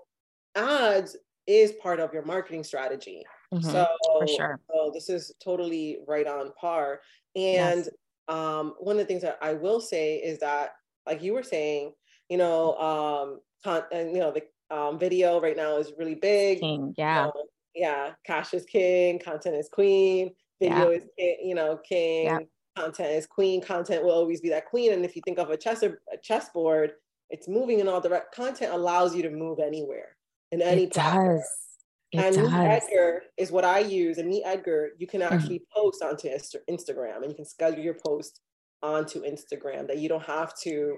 [0.55, 1.15] ads
[1.47, 3.23] is part of your marketing strategy.
[3.53, 3.69] Mm-hmm.
[3.69, 4.59] So for sure.
[4.69, 7.01] So this is totally right on par.
[7.35, 7.89] And yes.
[8.27, 10.71] um, one of the things that I will say is that,
[11.07, 11.93] like you were saying,
[12.29, 14.43] you know, um, con- and you know, the
[14.75, 16.59] um, video right now is really big.
[16.59, 17.25] King, yeah.
[17.25, 17.33] Know,
[17.73, 18.11] yeah.
[18.25, 20.31] Cash is king, content is queen,
[20.61, 20.97] video yeah.
[20.97, 22.25] is king, you know, king.
[22.25, 22.39] Yeah
[22.79, 23.61] content is queen.
[23.61, 24.93] Content will always be that queen.
[24.93, 26.93] And if you think of a chess a chessboard,
[27.29, 28.33] it's moving in all direct.
[28.33, 30.15] Content allows you to move anywhere
[30.51, 30.83] in any.
[30.83, 31.37] It platform.
[31.37, 31.68] does.
[32.11, 32.51] It and does.
[32.51, 34.17] Meet Edgar is what I use.
[34.17, 35.33] And Meet Edgar, you can mm-hmm.
[35.33, 35.81] actually mm-hmm.
[35.81, 36.27] post onto
[36.69, 38.41] Instagram and you can schedule your post
[38.81, 40.97] onto Instagram that you don't have to,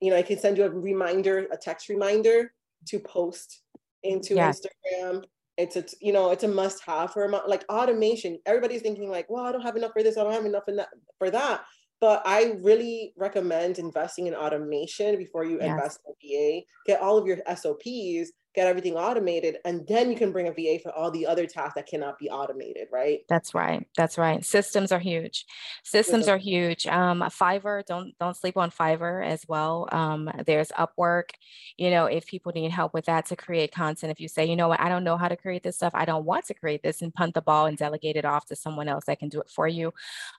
[0.00, 2.52] you know, I can send you a reminder, a text reminder
[2.88, 3.62] to post
[4.02, 4.34] into.
[4.34, 5.24] Instagram
[5.60, 9.44] it's a you know it's a must have for like automation everybody's thinking like well
[9.44, 11.62] i don't have enough for this i don't have enough that, for that
[12.00, 15.68] but i really recommend investing in automation before you yes.
[15.68, 20.32] invest in va get all of your sops get everything automated and then you can
[20.32, 23.20] bring a va for all the other tasks that cannot be automated right?
[23.28, 24.44] That's right that's right.
[24.44, 25.46] Systems are huge.
[25.84, 26.86] Systems are huge.
[26.86, 29.88] um fiverr don't don't sleep on fiverr as well.
[29.92, 31.30] Um there's upwork.
[31.76, 34.56] You know if people need help with that to create content if you say you
[34.56, 34.80] know what?
[34.80, 35.92] I don't know how to create this stuff.
[35.94, 38.56] I don't want to create this and punt the ball and delegate it off to
[38.56, 39.92] someone else that can do it for you.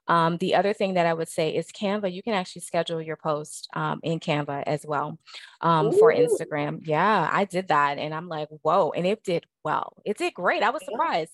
[0.07, 2.11] Um, the other thing that i would say is canva.
[2.11, 5.17] You can actually schedule your post um, in canva as well.
[5.61, 6.79] Um, for instagram.
[6.85, 8.91] Yeah i did that and I'm like, whoa.
[8.91, 9.97] And it did well.
[10.05, 10.63] It did great.
[10.63, 11.31] I was surprised.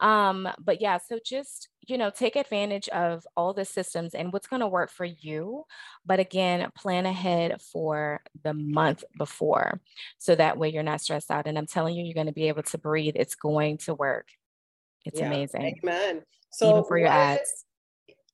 [0.00, 4.46] Um, but yeah, so just, you know, take advantage of all the systems and what's
[4.46, 5.64] going to work for you.
[6.04, 9.80] But again, plan ahead for the month before.
[10.18, 11.46] So that way you're not stressed out.
[11.46, 13.14] And I'm telling you, you're going to be able to breathe.
[13.16, 14.28] It's going to work.
[15.04, 15.26] It's yeah.
[15.26, 15.80] amazing.
[15.84, 16.22] Amen.
[16.50, 17.64] So even for your ads.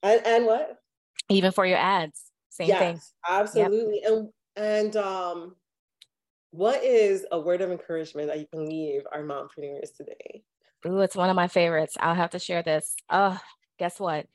[0.02, 0.76] And, and what?
[1.28, 2.22] Even for your ads.
[2.50, 3.00] Same yes, thing.
[3.28, 4.00] Absolutely.
[4.02, 4.12] Yep.
[4.12, 5.54] And and um
[6.50, 10.42] what is a word of encouragement that you can leave our mompreneurs today?
[10.86, 11.96] Ooh, it's one of my favorites.
[12.00, 12.94] I'll have to share this.
[13.10, 13.38] Oh,
[13.78, 14.26] guess what?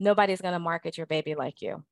[0.00, 1.84] Nobody's going to market your baby like you.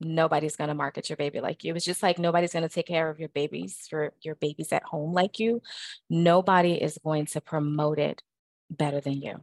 [0.00, 1.74] Nobody's going to market your baby like you.
[1.74, 4.82] It's just like nobody's going to take care of your babies for your babies at
[4.82, 5.62] home like you.
[6.10, 8.22] Nobody is going to promote it
[8.68, 9.40] better than you.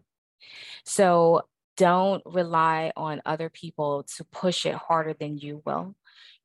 [0.84, 5.96] So don't rely on other people to push it harder than you will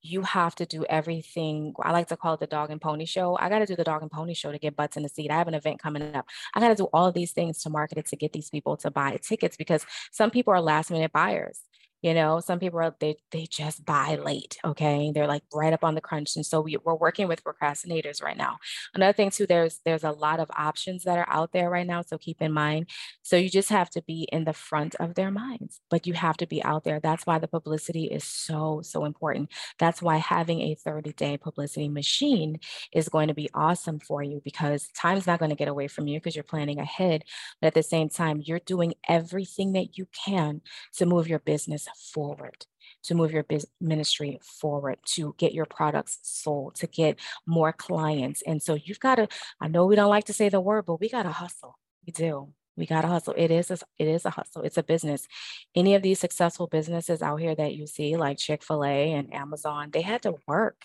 [0.03, 1.75] you have to do everything.
[1.83, 3.37] I like to call it the dog and pony show.
[3.39, 5.31] I got to do the dog and pony show to get butts in the seat.
[5.31, 6.27] I have an event coming up.
[6.55, 8.77] I got to do all of these things to market it to get these people
[8.79, 11.61] to buy tickets because some people are last minute buyers
[12.03, 15.11] you know some people are they they just buy late okay?
[15.15, 18.37] They're like right up on the crunch and so we, we're working with procrastinators right
[18.37, 18.59] now.
[18.95, 22.03] Another thing too there's there's a lot of options that are out there right now
[22.03, 22.87] so keep in mind
[23.23, 26.37] so you just have to be in the front of their minds but you have
[26.39, 27.01] to be out there.
[27.01, 29.51] That's why the publicity is so so important.
[29.79, 32.61] That's why having a 30 day publicity machine
[32.93, 36.07] is going to be awesome for you because time's not going to get away from
[36.09, 37.25] you because you're planning ahead
[37.61, 40.61] but at the same time you're doing everything that you can
[40.97, 42.67] to move your business forward
[43.05, 48.43] to move your business ministry forward to get your products sold to get more clients.
[48.47, 49.29] And so you've got to
[49.61, 51.79] i know we don't like to say the word but we got to hustle.
[52.07, 52.53] We do.
[52.77, 53.35] We got to hustle.
[53.37, 54.63] It is a, it is a hustle.
[54.63, 55.27] It's a business.
[55.75, 60.03] Any of these successful businesses out here that you see like chick-fil-a and amazon they
[60.03, 60.81] had to work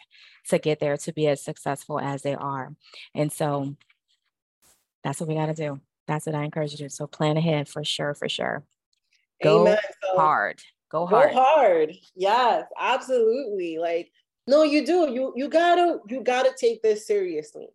[0.49, 2.75] to get there to be as successful as they are.
[3.13, 3.75] And so
[5.03, 5.79] that's what we got to do.
[6.07, 6.89] That's what i encourage you to do.
[6.89, 8.63] So plan ahead for sure for sure.
[9.41, 9.77] Go Amen.
[10.15, 10.61] hard
[10.93, 11.31] Go hard.
[11.31, 11.97] Go hard.
[12.15, 13.79] Yes, absolutely.
[13.79, 14.11] Like,
[14.45, 15.11] no, you do.
[15.11, 17.67] You you gotta you gotta take this seriously.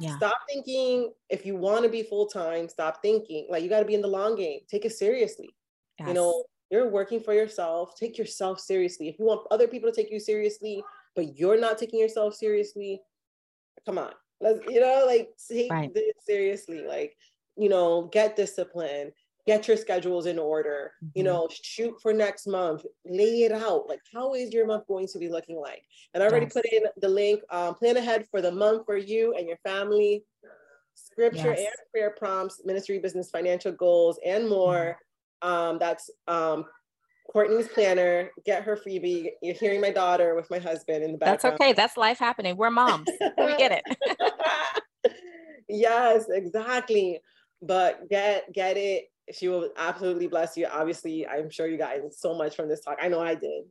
[0.00, 0.16] Yeah.
[0.16, 3.46] Stop thinking if you want to be full time, stop thinking.
[3.48, 4.60] Like you gotta be in the long game.
[4.68, 5.54] Take it seriously.
[6.00, 6.08] Yes.
[6.08, 7.94] You know, you're working for yourself.
[7.96, 9.08] Take yourself seriously.
[9.08, 10.82] If you want other people to take you seriously,
[11.14, 13.00] but you're not taking yourself seriously,
[13.86, 14.10] come on.
[14.40, 15.94] Let's, you know, like take right.
[15.94, 16.84] this seriously.
[16.84, 17.16] Like,
[17.56, 19.12] you know, get discipline
[19.46, 21.18] get your schedules in order mm-hmm.
[21.18, 25.06] you know shoot for next month lay it out like how is your month going
[25.06, 26.52] to be looking like and i already yes.
[26.52, 30.24] put in the link um, plan ahead for the month for you and your family
[30.94, 31.58] scripture yes.
[31.58, 34.98] and prayer prompts ministry business financial goals and more
[35.42, 35.48] mm-hmm.
[35.48, 36.64] um, that's um,
[37.34, 39.30] Courtnaye's planner, get her freebie.
[39.40, 41.40] You're hearing my daughter with my husband in the background.
[41.40, 41.72] That's okay.
[41.72, 42.56] That's life happening.
[42.56, 43.08] We're moms.
[43.38, 45.12] we get it.
[45.68, 47.20] yes, exactly.
[47.62, 50.66] But get get it she will absolutely bless you.
[50.66, 52.98] Obviously, I'm sure you got so much from this talk.
[53.00, 53.64] I know I did.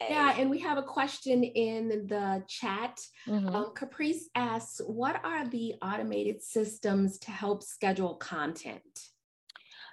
[0.00, 2.98] Yeah, and we have a question in the chat.
[3.28, 3.54] Mm-hmm.
[3.54, 8.80] Um, Caprice asks, "What are the automated systems to help schedule content?"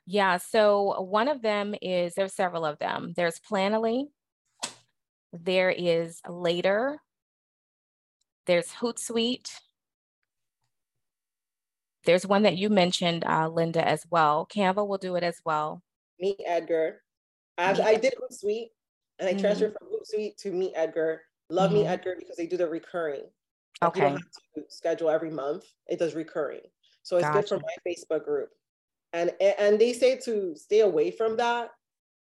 [0.05, 3.13] Yeah, so one of them is there's several of them.
[3.17, 4.05] There's Planoly,
[5.33, 7.01] there is Later,
[8.45, 9.51] there's Hootsuite,
[12.07, 14.47] there's one that you mentioned, uh, Linda, as well.
[14.49, 15.83] Canva will do it as well.
[16.19, 17.01] Meet Edgar.
[17.57, 18.69] I, Meet I did Hootsuite
[19.19, 19.41] and I mm-hmm.
[19.41, 21.21] transferred from Hootsuite to Meet Edgar.
[21.49, 21.81] Love mm-hmm.
[21.81, 23.25] Meet Edgar because they do the recurring.
[23.81, 23.99] Like okay.
[23.99, 24.13] You don't
[24.55, 25.65] have to schedule every month.
[25.87, 26.61] It does recurring.
[27.03, 27.41] So it's gotcha.
[27.41, 28.49] good for my Facebook group.
[29.13, 31.71] And and they say to stay away from that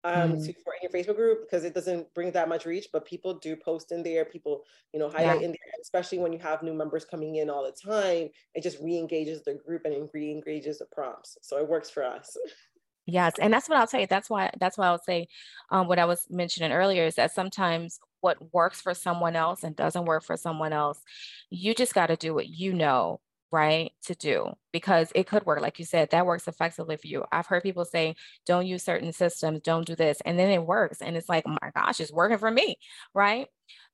[0.08, 0.46] um mm.
[0.46, 3.34] to, for in your Facebook group because it doesn't bring that much reach, but people
[3.34, 4.26] do post in there.
[4.26, 5.48] People, you know, highlight yeah.
[5.48, 8.30] in there, especially when you have new members coming in all the time.
[8.56, 11.38] It just re-engages the group and re-engages the prompts.
[11.41, 12.38] So it works for us.
[13.06, 14.08] Yes, and that's what I'll tell you.
[14.08, 15.28] That's why that's why I'll say
[15.72, 19.76] um, what I was mentioning earlier is that sometimes what works for someone else and
[19.76, 21.00] doesn't work for someone else,
[21.50, 25.62] you just got to do what you know right to do because it could work
[25.62, 27.23] like you said that works effectively for you.
[27.31, 31.01] I've heard people say don't use certain systems don't do this and then it works
[31.01, 32.77] and it's like oh my gosh it's working for me
[33.13, 33.47] right?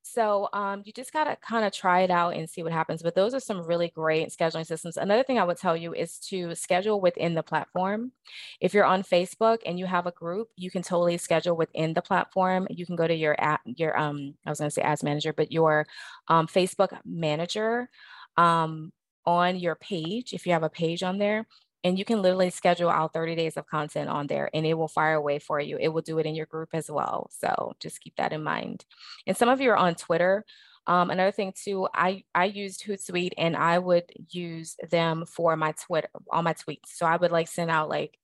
[0.05, 3.01] So um, you just got to kind of try it out and see what happens
[3.03, 4.97] but those are some really great scheduling systems.
[4.97, 8.11] Another thing i would tell you is to schedule within the platform.
[8.59, 12.01] If you're on facebook and you have a group you can totally schedule within the
[12.01, 12.67] platform.
[12.69, 15.33] You can go to your app your um i was going to say ads manager
[15.33, 15.85] but your
[16.27, 17.89] um, facebook manager
[18.37, 18.91] um,
[19.25, 21.45] on your page, if you have a page on there,
[21.83, 24.87] and you can literally schedule out 30 days of content on there and it will
[24.87, 25.77] fire away for you.
[25.77, 27.29] It will do it in your group as well.
[27.31, 28.85] So just keep that in mind.
[29.27, 30.45] And some of you are on Twitter.
[30.87, 35.73] Um, another thing too, I, I used Hootsuite and I would use them for my
[35.73, 36.87] Twitter, all my tweets.
[36.93, 38.17] So I would like send out like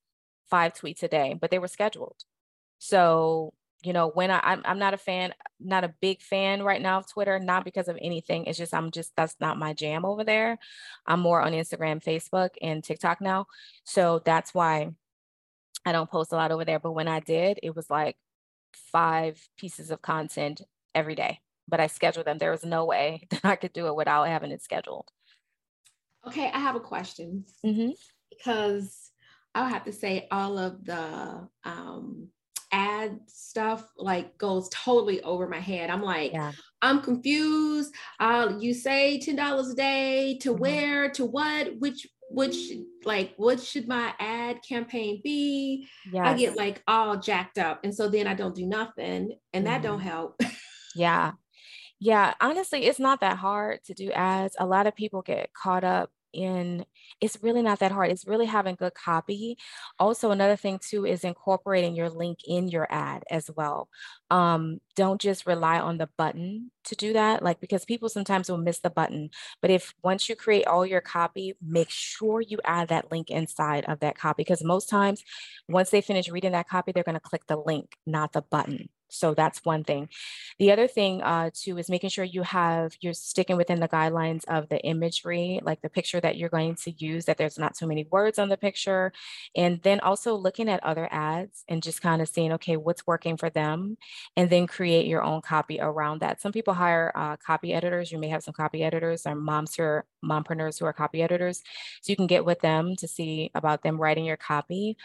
[0.50, 2.24] five tweets a day, but they were scheduled.
[2.80, 6.82] So you know when I, I'm, I'm not a fan not a big fan right
[6.82, 10.06] now of twitter not because of anything it's just i'm just that's not my jam
[10.06, 10.58] over there
[11.06, 13.46] i'm more on instagram facebook and tiktok now
[13.86, 14.92] so that's why
[15.86, 18.18] i don't post a lot over there but when i did it was like
[18.74, 20.62] five pieces of content
[20.94, 21.40] every day
[21.70, 22.38] but I scheduled them.
[22.38, 25.10] There was no way that I could do it without having it scheduled.
[26.28, 27.92] Okay, I have a question Mm-hmm.
[28.30, 29.12] because
[29.56, 32.28] I'll have to say all of the um,
[32.72, 35.90] ad stuff like goes totally over my head.
[35.90, 36.52] I'm like, Yeah.
[36.82, 37.94] I'm confused.
[38.20, 40.60] Uh, you say ten dollars a day to Mhm.
[40.60, 41.78] where to what?
[41.80, 42.56] Which which
[43.06, 45.88] like what should my ad campaign be?
[46.16, 49.82] I get like all jacked up, and so then I don't do nothing, and that
[49.82, 50.04] don't Mhm.
[50.04, 50.42] help.
[50.96, 51.34] Yeah.
[52.00, 52.34] Yeah.
[52.40, 54.56] Honestly, it's not that hard to do ads.
[54.60, 56.86] A lot of people get caught up in
[57.22, 58.12] it's really not that hard.
[58.12, 59.58] It's really having good copy.
[60.00, 63.90] Also, another thing too is incorporating your link in your ad as well.
[64.30, 68.58] Um, don't just rely on the button to do that, like because people sometimes will
[68.58, 69.30] miss the button.
[69.62, 73.86] But if once you create all your copy, make sure you add that link inside
[73.86, 75.24] of that copy because most times
[75.68, 78.90] once they finish reading that copy, they're going to click the link, not the button.
[79.10, 80.10] So that's one thing.
[80.60, 84.46] The other thing uh, too is making sure you have you're sticking within the guidelines
[84.48, 87.88] of the imagery, like the picture that you're going to use, that there's not so
[87.88, 89.12] many words on the picture,
[89.56, 93.38] and then also looking at other ads and just kind of seeing okay what's working
[93.38, 93.98] for them,
[94.38, 96.42] and then create your own copy around that.
[96.42, 98.12] Some people hire uh, copy editors.
[98.12, 101.64] You may have some copy editors or moms who mompreneurs who are copy editors,
[102.02, 104.98] so you can get with them to see about them writing your copy.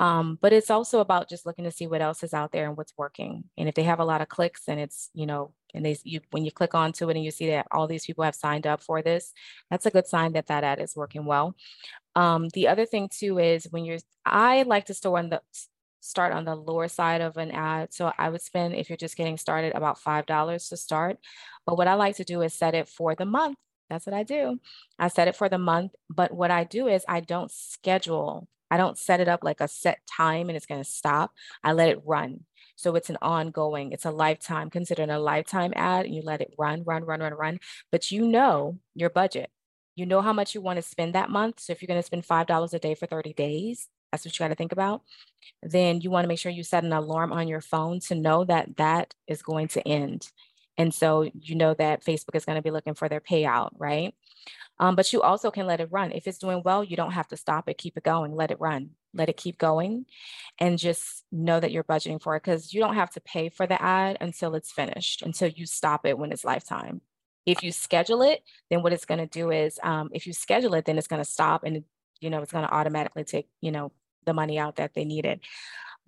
[0.00, 2.74] Um, but it's also about just looking to see what else is out there and
[2.74, 3.44] what's working.
[3.58, 6.20] And if they have a lot of clicks and it's, you know, and they, you,
[6.30, 8.82] when you click onto it and you see that all these people have signed up
[8.82, 9.34] for this,
[9.70, 11.54] that's a good sign that that ad is working well.
[12.16, 15.42] Um, the other thing too is when you're, I like to store on the,
[16.00, 17.92] start on the lower side of an ad.
[17.92, 21.18] So I would spend, if you're just getting started, about $5 to start.
[21.66, 23.58] But what I like to do is set it for the month.
[23.90, 24.60] That's what I do.
[24.98, 25.92] I set it for the month.
[26.08, 29.68] But what I do is I don't schedule I don't set it up like a
[29.68, 31.32] set time and it's going to stop.
[31.62, 32.44] I let it run.
[32.76, 36.54] So it's an ongoing, it's a lifetime, considered a lifetime ad, and you let it
[36.58, 37.60] run, run, run, run, run.
[37.92, 39.50] But you know your budget.
[39.96, 41.60] You know how much you want to spend that month.
[41.60, 44.42] So if you're going to spend $5 a day for 30 days, that's what you
[44.42, 45.02] got to think about.
[45.62, 48.44] Then you want to make sure you set an alarm on your phone to know
[48.44, 50.30] that that is going to end.
[50.78, 54.14] And so you know that Facebook is going to be looking for their payout, right?
[54.80, 56.10] Um, but you also can let it run.
[56.10, 58.58] If it's doing well, you don't have to stop it, keep it going, let it
[58.58, 60.06] run, let it keep going,
[60.58, 63.66] and just know that you're budgeting for it because you don't have to pay for
[63.66, 67.02] the ad until it's finished, until you stop it when it's lifetime.
[67.44, 70.74] If you schedule it, then what it's going to do is, um, if you schedule
[70.74, 71.84] it, then it's going to stop and
[72.20, 73.92] you know it's going to automatically take you know
[74.24, 75.40] the money out that they needed.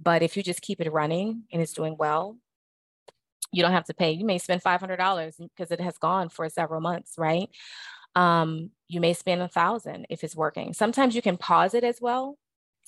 [0.00, 2.38] But if you just keep it running and it's doing well,
[3.52, 4.12] you don't have to pay.
[4.12, 7.50] You may spend $500 because it has gone for several months, right?
[8.14, 10.74] Um, you may spend a thousand if it's working.
[10.74, 12.36] Sometimes you can pause it as well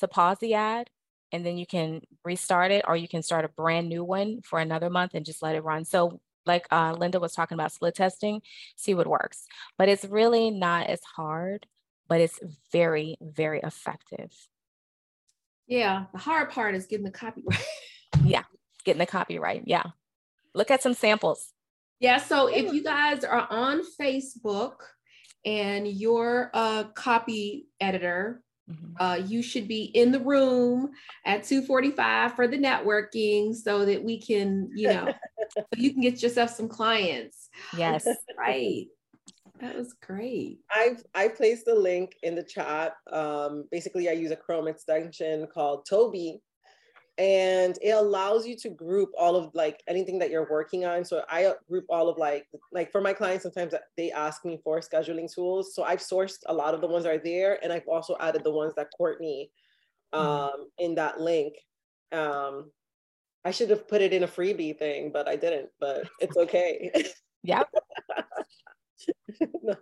[0.01, 0.91] to pause the ad
[1.33, 4.59] and then you can restart it or you can start a brand new one for
[4.59, 5.85] another month and just let it run.
[5.85, 8.43] So like uh, Linda was talking about split testing,
[8.77, 9.47] see what works.
[9.79, 11.67] But it's really not as hard,
[12.09, 12.39] but it's
[12.73, 14.31] very, very effective.
[15.67, 17.65] Yeah, the hard part is getting the copyright.
[18.25, 18.43] yeah,
[18.85, 19.63] getting the copyright.
[19.67, 19.85] Yeah.
[20.55, 21.53] Look at some samples.
[22.01, 24.75] Yeah, so if you guys are on Facebook
[25.45, 28.95] and you're a copy editor, Mhm.
[28.99, 30.91] uh, you should be in the room
[31.27, 35.13] at 245 for the networking so that we can, you know,
[35.57, 37.49] so you can get yourself some clients.
[37.77, 38.07] Yes.
[38.39, 38.89] Right.
[39.61, 40.61] That was great.
[40.71, 42.95] I've I placed a link in the chat.
[43.11, 46.43] Um, basically, I use a Chrome extension called Toby,
[47.17, 51.05] and it allows you to group all of like anything that you're working on.
[51.05, 54.81] So I group all of like like for my clients, sometimes they ask me for
[54.81, 55.75] scheduling tools.
[55.75, 58.43] So I've sourced a lot of the ones that are there, and I've also added
[58.45, 59.51] the ones that Courtnaye
[60.13, 61.55] um, in that link.
[62.13, 62.71] Um,
[63.45, 65.69] I should have put it in a freebie thing, but I didn't.
[65.79, 66.91] But it's okay.
[67.43, 67.65] yeah
[69.63, 69.77] no,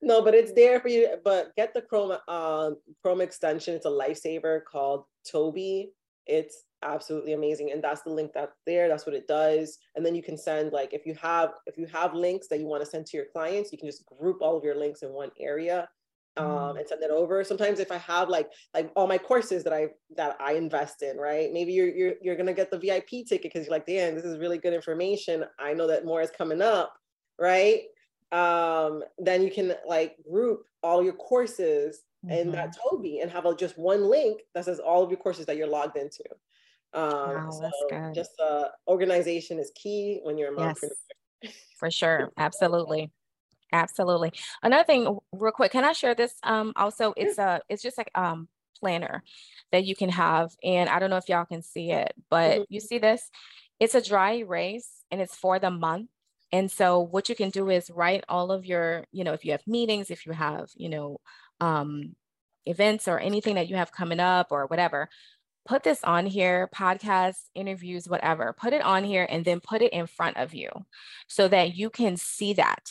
[0.00, 1.16] no, but it's there for you.
[1.24, 3.74] But get the Chrome um, Chrome extension.
[3.74, 5.90] It's a lifesaver called Toby.
[6.26, 8.88] It's absolutely amazing, and that's the link that's there.
[8.88, 9.78] That's what it does.
[9.96, 12.66] And then you can send like if you have if you have links that you
[12.66, 15.10] want to send to your clients, you can just group all of your links in
[15.10, 15.88] one area
[16.36, 16.78] um, Mm.
[16.78, 17.44] and send it over.
[17.44, 21.16] Sometimes if I have like like all my courses that I that I invest in,
[21.16, 21.52] right?
[21.52, 24.38] Maybe you're you're you're gonna get the VIP ticket because you're like, damn, this is
[24.38, 25.44] really good information.
[25.58, 26.94] I know that more is coming up,
[27.38, 27.82] right?
[28.32, 32.00] Um, then you can like group all your courses
[32.30, 32.52] in Mhm.
[32.52, 35.56] that Toby and have a, just one link that says all of your courses that
[35.56, 36.24] you're logged into.
[36.94, 38.14] Um, Wow, so that's good.
[38.14, 40.84] just uh, organization is key when you're a Yes.
[41.78, 42.30] For sure.
[42.36, 43.10] Absolutely.
[43.72, 44.32] Absolutely.
[44.62, 46.34] Another thing, real quick, can I share this?
[46.42, 48.48] Um, also, it's a it's just like um
[48.78, 49.22] planner
[49.70, 50.50] that you can have.
[50.62, 52.66] And I don't know if y'all can see it, but Mhm.
[52.68, 53.30] you see this?
[53.80, 56.10] It's a dry erase and it's for the month.
[56.52, 59.52] And so what you can do is write all of your, you know, if you
[59.52, 61.18] have meetings, if you have, you know,
[61.62, 62.16] um,
[62.66, 65.08] events or anything that you have coming up or whatever,
[65.64, 69.92] put this on here, podcasts, interviews, whatever, put it on here and then put it
[69.92, 70.68] in front of you
[71.28, 72.90] so that you can see that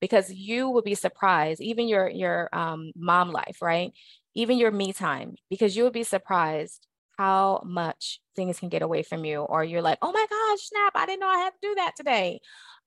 [0.00, 3.92] because you will be surprised, even your, your um, mom life, right?
[4.34, 6.86] Even your me time, because you will be surprised
[7.16, 10.92] how much things can get away from you or you're like, oh my gosh, snap,
[10.94, 12.40] I didn't know I had to do that today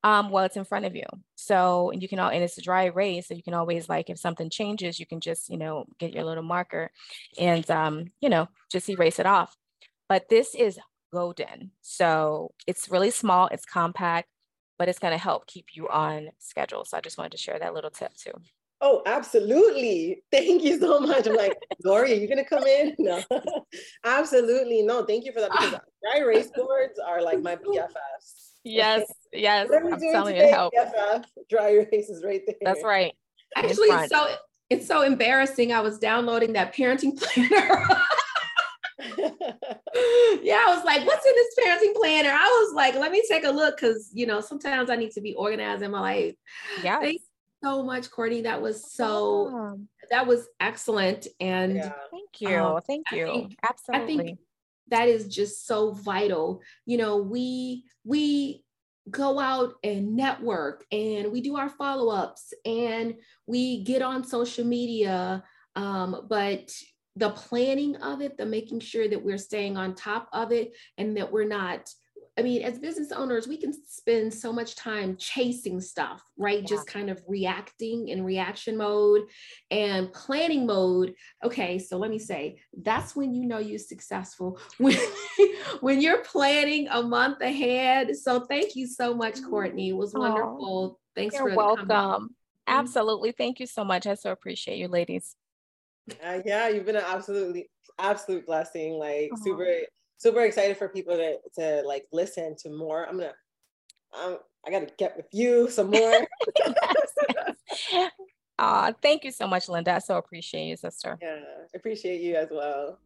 [0.07, 1.03] um, well, it's in front of you.
[1.35, 3.27] So and you can all, and it's a dry erase.
[3.27, 6.23] So you can always like, if something changes, you can just, you know, get your
[6.23, 6.91] little marker
[7.37, 9.53] and, um, you know, just erase it off.
[10.07, 10.79] But this is
[11.11, 11.71] golden.
[11.81, 14.29] So it's really small, it's compact,
[14.79, 16.85] but it's going to help keep you on schedule.
[16.85, 18.31] So I just wanted to share that little tip too.
[18.79, 20.23] Oh, absolutely.
[20.31, 21.27] Thank you so much.
[21.27, 22.95] I'm like, Lori, are you gonna come in?
[22.99, 23.23] No,
[24.05, 24.83] absolutely.
[24.83, 28.46] No, thank you for that because dry erase boards are like my BFFs.
[28.67, 29.69] Yes, yes.
[29.73, 30.73] I'm telling you, help.
[30.73, 32.55] BFF, dry erase is right there.
[32.61, 33.13] That's right.
[33.55, 34.27] Actually, so
[34.69, 35.71] it's so embarrassing.
[35.71, 37.85] I was downloading that parenting planner.
[40.43, 42.29] yeah, I was like, what's in this parenting planner?
[42.29, 45.21] I was like, let me take a look because you know, sometimes I need to
[45.21, 46.35] be organized in my life.
[46.83, 46.99] Yeah.
[46.99, 47.21] Thank
[47.63, 48.43] so much, Courtnaye.
[48.43, 51.27] That was so that was excellent.
[51.39, 51.93] And yeah.
[52.11, 52.57] thank you.
[52.57, 53.25] Um, thank you.
[53.25, 54.13] Think, Absolutely.
[54.13, 54.39] I think
[54.89, 56.61] that is just so vital.
[56.85, 58.63] You know, we we
[59.09, 63.15] go out and network and we do our follow-ups and
[63.45, 65.43] we get on social media
[65.75, 66.71] um, but
[67.15, 71.15] the planning of it the making sure that we're staying on top of it and
[71.15, 71.89] that we're not
[72.37, 76.61] I mean, as business owners, we can spend so much time chasing stuff, right?
[76.61, 76.67] Yeah.
[76.67, 79.23] Just kind of reacting in reaction mode
[79.71, 81.15] and planning mode.
[81.43, 84.97] Okay, so let me say that's when you know you're successful when,
[85.81, 88.15] when you're planning a month ahead.
[88.15, 89.89] So thank you so much, Courtnaye.
[89.89, 90.97] It was wonderful.
[90.97, 91.87] Oh, Thanks you're for welcome.
[91.87, 92.25] Mm-hmm.
[92.67, 93.31] Absolutely.
[93.31, 94.05] Thank you so much.
[94.05, 95.35] I so appreciate you, ladies.
[96.23, 98.93] Uh, yeah, you've been an absolutely absolute blessing.
[98.93, 99.37] Like oh.
[99.43, 99.67] super
[100.17, 103.07] super excited for people to to like listen to more.
[103.07, 103.33] I'm gonna
[104.13, 106.27] um, I gotta get with you some more.
[108.59, 109.95] uh, thank you so much, Linda.
[109.95, 111.17] I so appreciate you, sister.
[111.21, 111.39] Yeah,
[111.75, 112.99] appreciate you as well.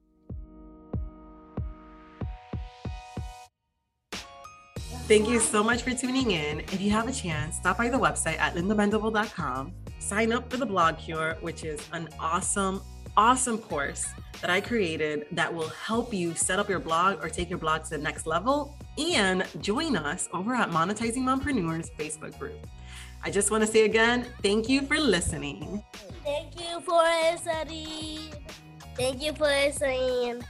[5.07, 6.61] Thank you so much for tuning in.
[6.61, 9.73] If you have a chance, stop by the website at lindamendable.com.
[9.99, 12.81] Sign up for the Blog Cure, which is an awesome,
[13.17, 17.49] awesome course that I created that will help you set up your blog or take
[17.49, 22.67] your blog to the next level and join us over at Monetizing Mompreneurs Facebook group.
[23.23, 25.83] I just want to say again, thank you for listening.
[26.23, 28.33] Thank you for listening.
[28.95, 30.43] Thank you for listening.